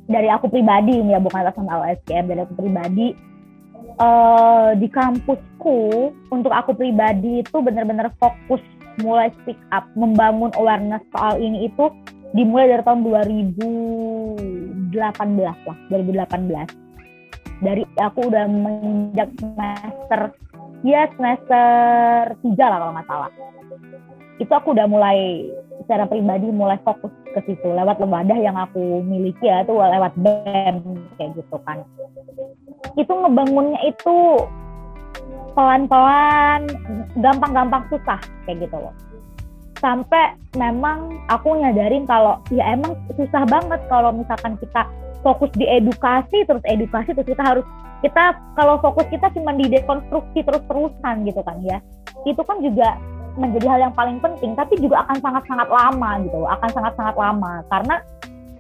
dari 0.06 0.28
aku 0.30 0.46
pribadi 0.50 1.02
ini 1.02 1.14
ya 1.16 1.20
bukan 1.20 1.42
atas 1.42 1.58
nama 1.58 1.82
LSKM 1.92 2.26
dari 2.30 2.40
aku 2.42 2.54
pribadi 2.54 3.06
uh, 3.98 4.70
di 4.78 4.88
kampusku 4.90 6.12
untuk 6.30 6.52
aku 6.52 6.76
pribadi 6.76 7.42
itu 7.42 7.56
benar-benar 7.58 8.12
fokus 8.20 8.62
mulai 9.02 9.28
speak 9.42 9.58
up 9.74 9.84
membangun 9.92 10.48
awareness 10.56 11.04
soal 11.12 11.36
ini 11.36 11.68
itu 11.68 11.90
dimulai 12.32 12.70
dari 12.70 12.82
tahun 12.84 13.04
2018 13.04 14.96
lah 14.96 15.78
2018 15.92 16.86
dari 17.64 17.82
aku 17.96 18.28
udah 18.28 18.44
menginjak 18.44 19.32
semester 19.40 20.36
ya 20.84 21.08
semester 21.16 22.36
tiga 22.44 22.66
lah 22.68 22.78
kalau 22.84 22.92
nggak 22.92 23.08
salah. 23.08 23.30
Itu 24.36 24.52
aku 24.52 24.76
udah 24.76 24.86
mulai 24.86 25.48
secara 25.86 26.10
pribadi 26.10 26.50
mulai 26.50 26.82
fokus 26.82 27.14
ke 27.30 27.40
situ 27.46 27.70
lewat 27.70 28.02
lembaga 28.02 28.34
yang 28.34 28.58
aku 28.58 29.06
miliki 29.06 29.46
ya 29.46 29.62
itu 29.62 29.70
lewat 29.70 30.18
BEM 30.18 30.82
kayak 31.14 31.30
gitu 31.38 31.56
kan. 31.62 31.86
Itu 32.98 33.14
ngebangunnya 33.14 33.78
itu 33.86 34.42
pelan-pelan 35.54 36.66
gampang-gampang 37.22 37.86
susah 37.86 38.18
kayak 38.44 38.66
gitu 38.66 38.76
loh. 38.82 38.90
Sampai 39.78 40.34
memang 40.58 41.14
aku 41.30 41.54
nyadarin 41.54 42.02
kalau 42.10 42.42
ya 42.50 42.66
emang 42.74 42.98
susah 43.14 43.46
banget 43.46 43.78
kalau 43.86 44.10
misalkan 44.10 44.58
kita 44.58 44.90
fokus 45.22 45.54
di 45.54 45.70
edukasi 45.70 46.42
terus 46.50 46.66
edukasi 46.66 47.14
terus 47.14 47.30
kita 47.30 47.42
harus 47.46 47.66
kita 48.02 48.34
kalau 48.58 48.82
fokus 48.82 49.06
kita 49.06 49.30
cuma 49.38 49.54
di 49.54 49.70
dekonstruksi 49.70 50.42
terus-terusan 50.42 51.22
gitu 51.30 51.40
kan 51.46 51.62
ya. 51.62 51.78
Itu 52.26 52.42
kan 52.42 52.58
juga 52.58 52.98
menjadi 53.36 53.66
hal 53.68 53.78
yang 53.88 53.94
paling 53.94 54.18
penting 54.18 54.56
tapi 54.56 54.80
juga 54.80 55.04
akan 55.06 55.16
sangat-sangat 55.20 55.68
lama 55.68 56.10
gitu 56.24 56.40
akan 56.48 56.70
sangat-sangat 56.72 57.14
lama 57.16 57.52
karena 57.68 57.96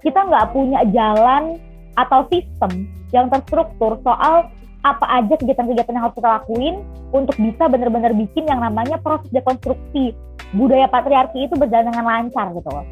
kita 0.04 0.20
nggak 0.22 0.46
punya 0.54 0.80
jalan 0.92 1.58
atau 1.96 2.28
sistem 2.28 2.86
yang 3.10 3.26
terstruktur 3.32 3.98
soal 4.04 4.52
apa 4.86 5.06
aja 5.18 5.34
kegiatan-kegiatan 5.34 5.94
yang 5.98 6.04
harus 6.06 6.14
kita 6.14 6.30
lakuin 6.30 6.74
untuk 7.10 7.34
bisa 7.42 7.66
benar-benar 7.66 8.14
bikin 8.14 8.46
yang 8.46 8.62
namanya 8.62 9.02
proses 9.02 9.26
dekonstruksi 9.34 10.14
budaya 10.54 10.86
patriarki 10.86 11.50
itu 11.50 11.58
berjalan 11.58 11.90
dengan 11.90 12.06
lancar 12.06 12.54
gitu 12.54 12.70
loh. 12.70 12.86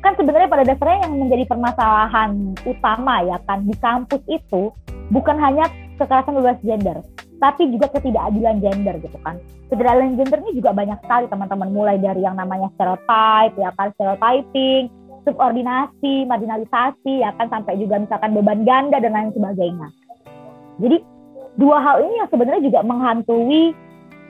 Kan 0.00 0.16
sebenarnya 0.16 0.48
pada 0.48 0.64
dasarnya 0.64 1.04
yang 1.04 1.14
menjadi 1.18 1.44
permasalahan 1.44 2.56
utama 2.64 3.20
ya 3.26 3.36
kan 3.44 3.66
di 3.68 3.74
kampus 3.76 4.22
itu 4.30 4.72
bukan 5.12 5.36
hanya 5.36 5.68
kekerasan 6.00 6.38
berbasis 6.40 6.64
gender, 6.64 6.96
tapi 7.38 7.70
juga 7.70 7.86
ketidakadilan 7.90 8.58
gender 8.58 8.94
gitu 9.02 9.18
kan. 9.22 9.38
Ketidakadilan 9.70 10.14
gender 10.18 10.38
ini 10.46 10.52
juga 10.58 10.70
banyak 10.74 10.98
sekali 11.02 11.26
teman-teman 11.30 11.70
mulai 11.70 11.96
dari 11.98 12.22
yang 12.22 12.34
namanya 12.34 12.68
stereotype 12.74 13.54
ya 13.58 13.70
kan 13.78 13.94
stereotyping, 13.94 14.90
subordinasi, 15.26 16.26
marginalisasi 16.26 17.22
ya 17.22 17.30
kan 17.38 17.46
sampai 17.50 17.78
juga 17.78 18.02
misalkan 18.02 18.34
beban 18.34 18.62
ganda 18.66 18.98
dan 18.98 19.12
lain 19.14 19.30
sebagainya. 19.34 19.88
Jadi 20.78 20.96
dua 21.58 21.78
hal 21.82 22.06
ini 22.06 22.14
yang 22.22 22.30
sebenarnya 22.30 22.62
juga 22.62 22.80
menghantui 22.86 23.74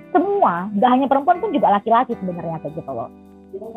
semua, 0.08 0.72
gak 0.80 0.88
hanya 0.88 1.06
perempuan 1.06 1.36
pun 1.36 1.52
juga 1.52 1.68
laki-laki 1.68 2.16
sebenarnya 2.16 2.64
kayak 2.64 2.80
gitu 2.80 2.92
loh. 2.92 3.12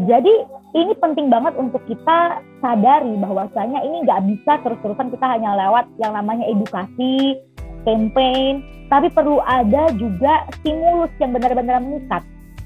Jadi 0.03 0.33
ini 0.75 0.93
penting 0.99 1.31
banget 1.31 1.55
untuk 1.55 1.79
kita 1.87 2.43
sadari 2.59 3.15
bahwasanya 3.19 3.79
ini 3.87 4.03
nggak 4.03 4.21
bisa 4.27 4.59
terus-terusan 4.67 5.11
kita 5.15 5.25
hanya 5.25 5.55
lewat 5.55 5.87
yang 5.99 6.11
namanya 6.11 6.43
edukasi, 6.47 7.39
campaign, 7.87 8.63
tapi 8.91 9.07
perlu 9.07 9.39
ada 9.47 9.87
juga 9.95 10.43
stimulus 10.59 11.07
yang 11.23 11.31
benar-benar 11.31 11.79
mengikat. 11.79 12.19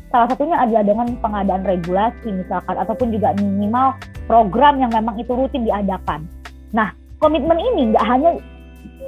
Salah 0.09 0.25
satunya 0.33 0.57
adalah 0.57 0.81
dengan 0.81 1.07
pengadaan 1.21 1.61
regulasi 1.61 2.33
misalkan, 2.33 2.81
ataupun 2.81 3.13
juga 3.13 3.37
minimal 3.37 3.93
program 4.25 4.81
yang 4.81 4.89
memang 4.89 5.21
itu 5.21 5.29
rutin 5.37 5.69
diadakan. 5.69 6.25
Nah, 6.73 6.89
komitmen 7.21 7.61
ini 7.61 7.93
nggak 7.93 8.05
hanya 8.09 8.41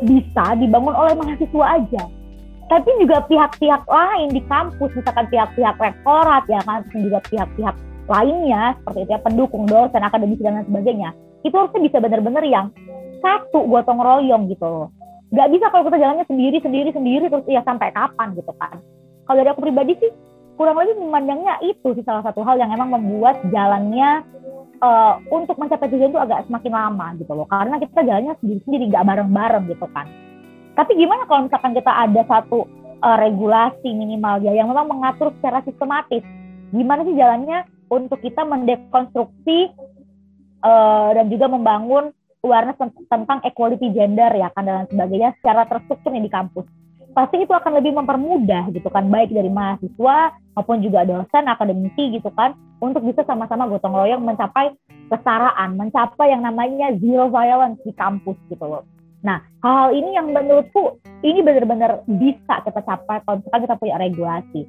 bisa 0.05 0.53
dibangun 0.61 0.93
oleh 0.93 1.17
mahasiswa 1.17 1.65
aja, 1.81 2.03
tapi 2.69 2.89
juga 3.01 3.25
pihak-pihak 3.25 3.81
lain 3.89 4.29
di 4.29 4.41
kampus, 4.45 4.93
misalkan 4.93 5.25
pihak-pihak 5.33 5.73
rektorat 5.81 6.45
ya 6.45 6.61
kan, 6.69 6.85
dan 6.85 6.99
juga 7.01 7.19
pihak-pihak 7.33 7.75
lainnya 8.05 8.77
seperti 8.77 8.99
itu 9.09 9.11
ya 9.17 9.19
pendukung 9.25 9.65
dosen, 9.65 10.05
akademisi 10.05 10.45
dan 10.45 10.61
lain 10.61 10.69
sebagainya. 10.69 11.09
Itu 11.41 11.55
harusnya 11.57 11.81
bisa 11.81 11.97
benar-benar 11.97 12.45
yang 12.45 12.69
satu 13.25 13.65
gotong 13.65 13.97
royong 13.97 14.45
gitu 14.53 14.67
loh 14.69 14.87
nggak 15.27 15.49
bisa 15.51 15.65
kalau 15.69 15.83
kita 15.91 15.99
jalannya 15.99 16.25
sendiri 16.27 16.57
sendiri 16.63 16.89
sendiri 16.95 17.25
terus 17.27 17.45
ya 17.47 17.61
sampai 17.67 17.91
kapan 17.91 18.35
gitu 18.35 18.53
kan. 18.55 18.79
Kalau 19.27 19.37
dari 19.43 19.49
aku 19.51 19.61
pribadi 19.63 19.93
sih 19.99 20.11
kurang 20.55 20.79
lebih 20.79 20.97
memandangnya 21.03 21.59
itu 21.61 21.93
sih 21.93 22.05
salah 22.07 22.23
satu 22.23 22.41
hal 22.41 22.57
yang 22.57 22.71
emang 22.71 22.95
membuat 22.95 23.43
jalannya 23.51 24.23
uh, 24.79 25.19
untuk 25.29 25.59
mencapai 25.59 25.91
tujuan 25.91 26.15
itu 26.15 26.21
agak 26.21 26.47
semakin 26.47 26.73
lama 26.73 27.07
gitu 27.19 27.31
loh. 27.35 27.45
Karena 27.45 27.75
kita 27.77 28.01
jalannya 28.07 28.33
sendiri 28.39 28.61
sendiri 28.63 28.83
nggak 28.89 29.05
bareng 29.05 29.31
bareng 29.35 29.63
gitu 29.67 29.87
kan. 29.91 30.07
Tapi 30.79 30.91
gimana 30.95 31.27
kalau 31.27 31.49
misalkan 31.49 31.73
kita 31.75 31.91
ada 31.91 32.21
satu 32.25 32.63
uh, 33.03 33.17
regulasi 33.19 33.89
minimal 33.91 34.41
ya 34.41 34.55
yang 34.55 34.71
memang 34.71 34.89
mengatur 34.89 35.33
secara 35.37 35.61
sistematis 35.65 36.23
gimana 36.71 37.07
sih 37.07 37.15
jalannya 37.15 37.63
untuk 37.87 38.19
kita 38.19 38.43
mendekonstruksi 38.43 39.71
uh, 40.63 41.09
dan 41.15 41.25
juga 41.31 41.47
membangun 41.47 42.11
awareness 42.45 42.77
tentang 43.09 43.39
equality 43.41 43.89
gender 43.93 44.29
ya 44.35 44.49
kan 44.53 44.67
dan 44.67 44.85
sebagainya 44.91 45.33
secara 45.41 45.65
terstruktur 45.65 46.13
nih 46.13 46.25
di 46.25 46.31
kampus. 46.31 46.65
Pasti 47.17 47.41
itu 47.41 47.49
akan 47.49 47.81
lebih 47.81 47.97
mempermudah 47.97 48.69
gitu 48.69 48.93
kan 48.93 49.09
baik 49.09 49.33
dari 49.33 49.49
mahasiswa 49.49 50.37
maupun 50.53 50.85
juga 50.85 51.01
dosen 51.01 51.49
akademisi 51.49 52.13
gitu 52.13 52.29
kan 52.37 52.53
untuk 52.77 53.01
bisa 53.01 53.25
sama-sama 53.25 53.65
gotong 53.65 53.97
royong 53.97 54.21
mencapai 54.21 54.69
kesetaraan 55.09 55.73
mencapai 55.79 56.29
yang 56.29 56.45
namanya 56.45 56.93
zero 57.01 57.31
violence 57.33 57.81
di 57.81 57.93
kampus 57.97 58.37
gitu 58.53 58.61
loh. 58.61 58.85
Nah 59.25 59.41
hal 59.65 59.97
ini 59.97 60.13
yang 60.13 60.29
menurutku 60.29 61.01
ini 61.25 61.41
benar-benar 61.41 62.05
bisa 62.05 62.61
kita 62.61 62.85
capai 62.85 63.17
kalau 63.25 63.41
misalkan 63.41 63.61
kita 63.65 63.75
punya 63.81 63.95
regulasi. 63.97 64.61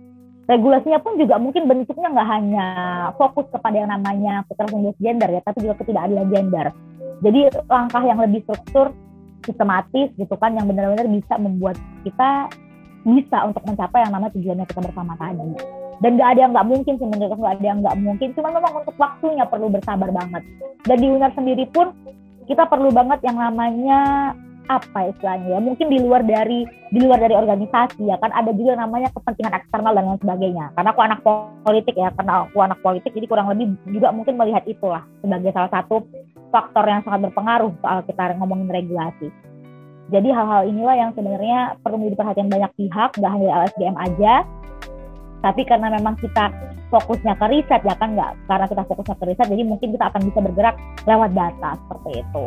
Regulasinya 0.48 1.04
pun 1.04 1.20
juga 1.20 1.37
mungkin 1.37 1.68
bentuknya 1.68 2.09
nggak 2.09 2.28
hanya 2.33 2.66
fokus 3.20 3.44
kepada 3.52 3.85
yang 3.85 3.92
namanya 3.92 4.48
kekerasan 4.48 4.96
gender 4.96 5.28
ya 5.28 5.40
tapi 5.44 5.68
juga 5.68 5.76
ketidakadilan 5.85 6.33
gender 6.33 6.66
jadi 7.22 7.50
langkah 7.66 8.02
yang 8.07 8.18
lebih 8.22 8.46
struktur 8.46 8.94
sistematis 9.46 10.12
gitu 10.14 10.35
kan 10.37 10.54
yang 10.54 10.68
benar-benar 10.68 11.09
bisa 11.09 11.35
membuat 11.40 11.76
kita 12.04 12.50
bisa 13.07 13.38
untuk 13.46 13.62
mencapai 13.64 14.04
yang 14.04 14.12
namanya 14.12 14.33
tujuannya 14.37 14.66
kita 14.68 14.81
bersama 14.85 15.14
tadi. 15.16 15.48
Dan 15.98 16.14
gak 16.14 16.31
ada 16.37 16.40
yang 16.46 16.52
nggak 16.54 16.68
mungkin 16.68 16.94
sih 16.94 17.09
menurut 17.09 17.38
nggak 17.38 17.54
ada 17.59 17.66
yang 17.66 17.78
nggak 17.83 17.98
mungkin. 17.98 18.28
Cuma 18.37 18.48
memang 18.54 18.72
untuk 18.85 18.94
waktunya 19.00 19.44
perlu 19.48 19.66
bersabar 19.66 20.11
banget. 20.14 20.42
Dan 20.87 20.96
di 21.02 21.07
UNER 21.11 21.33
sendiri 21.35 21.64
pun 21.74 21.90
kita 22.46 22.70
perlu 22.70 22.94
banget 22.94 23.18
yang 23.26 23.38
namanya 23.38 24.33
apa 24.68 25.09
istilahnya 25.09 25.57
ya 25.57 25.61
mungkin 25.64 25.88
di 25.88 25.96
luar 25.96 26.20
dari 26.20 26.68
di 26.92 27.00
luar 27.00 27.16
dari 27.24 27.33
organisasi 27.33 28.04
ya 28.04 28.20
kan 28.20 28.28
ada 28.37 28.52
juga 28.52 28.76
namanya 28.76 29.09
kepentingan 29.16 29.57
eksternal 29.57 29.96
dan 29.96 30.04
lain 30.12 30.20
sebagainya. 30.20 30.66
Karena 30.76 30.90
aku 30.92 31.00
anak 31.00 31.20
politik 31.64 31.96
ya 31.96 32.09
karena 32.12 32.44
aku 32.44 32.59
anak 32.61 32.78
politik 32.85 33.11
jadi 33.16 33.26
kurang 33.26 33.48
lebih 33.48 33.74
juga 33.88 34.12
mungkin 34.12 34.37
melihat 34.37 34.68
itulah 34.68 35.02
sebagai 35.24 35.57
salah 35.57 35.72
satu 35.72 36.04
faktor 36.48 36.84
yang 36.88 37.00
sangat 37.04 37.30
berpengaruh 37.30 37.72
soal 37.80 37.98
kita 38.04 38.37
ngomongin 38.38 38.68
regulasi 38.68 39.28
jadi 40.08 40.28
hal-hal 40.32 40.62
inilah 40.68 40.96
yang 40.96 41.11
sebenarnya 41.12 41.76
perlu 41.84 42.00
menjadi 42.00 42.16
perhatian 42.16 42.48
banyak 42.48 42.72
pihak 42.76 43.11
nggak 43.16 43.32
hanya 43.32 43.48
LSDM 43.66 43.96
aja 43.96 44.34
tapi 45.38 45.62
karena 45.62 45.88
memang 45.94 46.18
kita 46.18 46.50
fokusnya 46.88 47.37
ke 47.37 47.46
riset 47.52 47.82
ya 47.84 47.94
kan 48.00 48.16
nggak 48.16 48.32
karena 48.48 48.66
kita 48.66 48.82
fokusnya 48.88 49.16
ke 49.20 49.24
riset 49.28 49.46
jadi 49.46 49.62
mungkin 49.62 49.88
kita 49.94 50.04
akan 50.08 50.22
bisa 50.24 50.38
bergerak 50.40 50.76
lewat 51.04 51.30
data 51.37 51.70
seperti 51.87 52.24
itu 52.24 52.46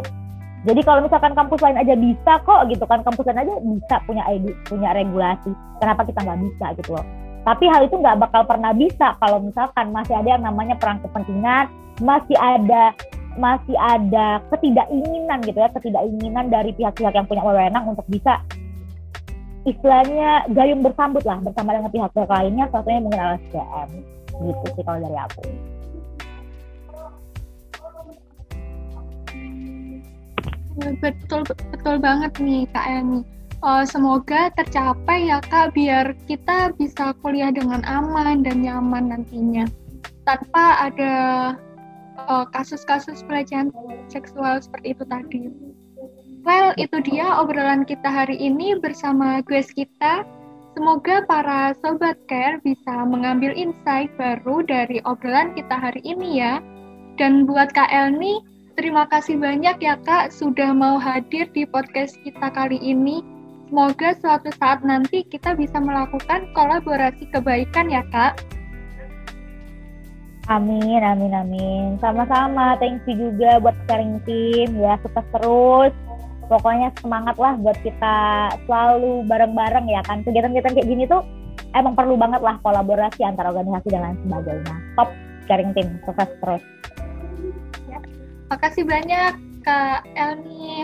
jadi 0.61 0.81
kalau 0.85 1.01
misalkan 1.01 1.33
kampus 1.33 1.57
lain 1.65 1.77
aja 1.81 1.97
bisa 1.97 2.33
kok 2.45 2.69
gitu 2.69 2.85
kan, 2.85 3.01
kampus 3.01 3.25
lain 3.25 3.41
aja 3.41 3.53
bisa 3.65 3.95
punya 4.05 4.21
ID, 4.29 4.53
punya 4.69 4.93
regulasi. 4.93 5.49
Kenapa 5.81 6.05
kita 6.05 6.21
nggak 6.21 6.37
bisa 6.37 6.65
gitu 6.77 6.89
loh? 6.93 7.05
Tapi 7.41 7.65
hal 7.65 7.89
itu 7.89 7.97
nggak 7.97 8.21
bakal 8.21 8.45
pernah 8.45 8.69
bisa 8.69 9.17
kalau 9.17 9.41
misalkan 9.41 9.89
masih 9.89 10.13
ada 10.13 10.37
yang 10.37 10.45
namanya 10.45 10.77
perang 10.77 11.01
kepentingan, 11.01 11.65
masih 12.05 12.37
ada 12.37 12.93
masih 13.39 13.77
ada 13.79 14.43
ketidakinginan 14.51 15.39
gitu 15.45 15.59
ya, 15.59 15.69
ketidakinginan 15.71 16.51
dari 16.51 16.71
pihak-pihak 16.75 17.13
yang 17.15 17.27
punya 17.27 17.43
wewenang 17.43 17.85
untuk 17.91 18.05
bisa 18.11 18.43
istilahnya 19.63 20.49
gayung 20.51 20.81
bersambut 20.81 21.21
lah 21.21 21.37
bersama 21.39 21.77
dengan 21.77 21.91
pihak-pihak 21.93 22.29
lainnya, 22.29 22.65
satunya 22.73 22.99
mungkin 22.99 23.21
LSDM 23.21 23.89
gitu 24.41 24.65
sih 24.73 24.83
kalau 24.83 24.99
dari 24.99 25.17
aku. 25.21 25.43
Betul 30.81 31.41
betul 31.45 31.95
banget 32.01 32.31
nih 32.41 32.65
Kak 32.73 32.87
Eni. 32.89 33.21
Uh, 33.61 33.85
semoga 33.85 34.49
tercapai 34.57 35.29
ya 35.29 35.37
Kak 35.45 35.77
biar 35.77 36.17
kita 36.25 36.73
bisa 36.81 37.13
kuliah 37.21 37.53
dengan 37.53 37.85
aman 37.85 38.41
dan 38.41 38.65
nyaman 38.65 39.13
nantinya 39.13 39.69
tanpa 40.25 40.89
ada 40.89 41.13
uh, 42.27 42.45
kasus-kasus 42.51 43.25
pelecehan 43.25 43.73
seksual 44.09 44.61
seperti 44.61 44.97
itu 44.97 45.03
tadi. 45.07 45.43
Well, 46.41 46.73
itu 46.81 46.97
dia 47.05 47.37
obrolan 47.37 47.85
kita 47.85 48.09
hari 48.09 48.33
ini 48.41 48.73
bersama 48.81 49.45
gue 49.45 49.61
kita. 49.61 50.25
Semoga 50.73 51.21
para 51.29 51.77
sobat 51.83 52.17
care 52.25 52.57
bisa 52.65 53.05
mengambil 53.05 53.53
insight 53.53 54.09
baru 54.17 54.65
dari 54.65 55.03
obrolan 55.05 55.53
kita 55.53 55.77
hari 55.77 56.01
ini 56.01 56.41
ya. 56.41 56.57
Dan 57.21 57.45
buat 57.45 57.69
Kak 57.75 57.93
Elni, 57.93 58.41
terima 58.73 59.05
kasih 59.05 59.37
banyak 59.37 59.77
ya 59.83 59.99
Kak 60.01 60.33
sudah 60.33 60.73
mau 60.73 60.97
hadir 60.97 61.45
di 61.53 61.67
podcast 61.69 62.17
kita 62.25 62.49
kali 62.49 62.81
ini. 62.81 63.21
Semoga 63.69 64.17
suatu 64.17 64.49
saat 64.57 64.81
nanti 64.81 65.21
kita 65.27 65.53
bisa 65.53 65.77
melakukan 65.77 66.49
kolaborasi 66.57 67.29
kebaikan 67.29 67.91
ya 67.93 68.01
Kak. 68.09 68.41
Amin, 70.51 70.99
amin, 70.99 71.31
amin. 71.31 71.95
Sama-sama. 72.03 72.75
Thank 72.75 73.07
you 73.07 73.15
juga 73.15 73.63
buat 73.63 73.71
sharing 73.87 74.19
tim 74.27 74.75
ya. 74.75 74.99
Sukses 74.99 75.23
terus. 75.31 75.95
Pokoknya 76.51 76.91
semangat 76.99 77.39
lah 77.39 77.55
buat 77.55 77.79
kita 77.79 78.15
selalu 78.67 79.23
bareng-bareng 79.31 79.87
ya 79.87 80.03
kan. 80.03 80.27
Kegiatan-kegiatan 80.27 80.75
kayak 80.75 80.89
gini 80.91 81.07
tuh 81.07 81.23
emang 81.71 81.95
perlu 81.95 82.19
banget 82.19 82.43
lah 82.43 82.59
kolaborasi 82.59 83.23
antara 83.23 83.55
organisasi 83.55 83.87
dan 83.95 84.03
lain 84.03 84.17
sebagainya. 84.27 84.75
Top 84.99 85.09
sharing 85.47 85.71
tim. 85.71 85.87
Sukses 86.03 86.27
terus. 86.43 86.63
Ya. 87.87 88.03
Makasih 88.51 88.83
banyak 88.83 89.31
Kak 89.63 90.03
Elmi. 90.19 90.83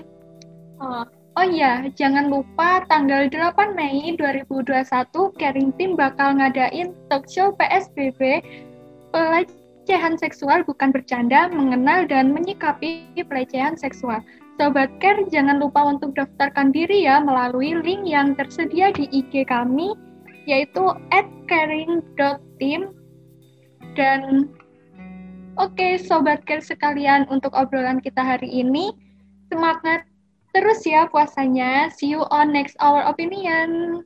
Oh, 0.80 1.03
oh 1.36 1.43
iya, 1.43 1.91
jangan 1.91 2.32
lupa 2.32 2.88
tanggal 2.88 3.27
8 3.27 3.75
Mei 3.75 4.15
2021 4.15 4.88
Caring 5.36 5.75
Team 5.75 5.99
bakal 5.99 6.39
ngadain 6.39 6.95
talk 7.12 7.27
show 7.27 7.51
PSBB 7.60 8.39
pelecehan 9.88 10.19
seksual 10.19 10.67
bukan 10.67 10.91
bercanda, 10.91 11.47
mengenal 11.47 12.03
dan 12.06 12.36
menyikapi 12.36 13.15
pelecehan 13.23 13.80
seksual. 13.80 14.19
Sobat 14.60 14.89
Care, 14.99 15.23
jangan 15.32 15.63
lupa 15.63 15.86
untuk 15.86 16.17
daftarkan 16.17 16.73
diri 16.75 17.06
ya 17.06 17.21
melalui 17.21 17.77
link 17.77 18.03
yang 18.03 18.36
tersedia 18.36 18.91
di 18.91 19.08
IG 19.13 19.47
kami, 19.47 19.95
yaitu 20.43 20.91
@caring.team. 21.47 22.91
Dan 23.95 24.51
oke, 25.56 25.71
okay, 25.77 25.95
Sobat 26.01 26.43
Care 26.43 26.60
sekalian, 26.60 27.30
untuk 27.32 27.53
obrolan 27.53 28.03
kita 28.03 28.19
hari 28.19 28.49
ini, 28.49 28.91
semangat 29.53 30.03
terus 30.51 30.84
ya 30.84 31.06
puasanya. 31.08 31.93
See 31.93 32.12
you 32.12 32.25
on 32.34 32.49
next 32.49 32.75
Hour 32.82 33.06
Opinion. 33.06 34.01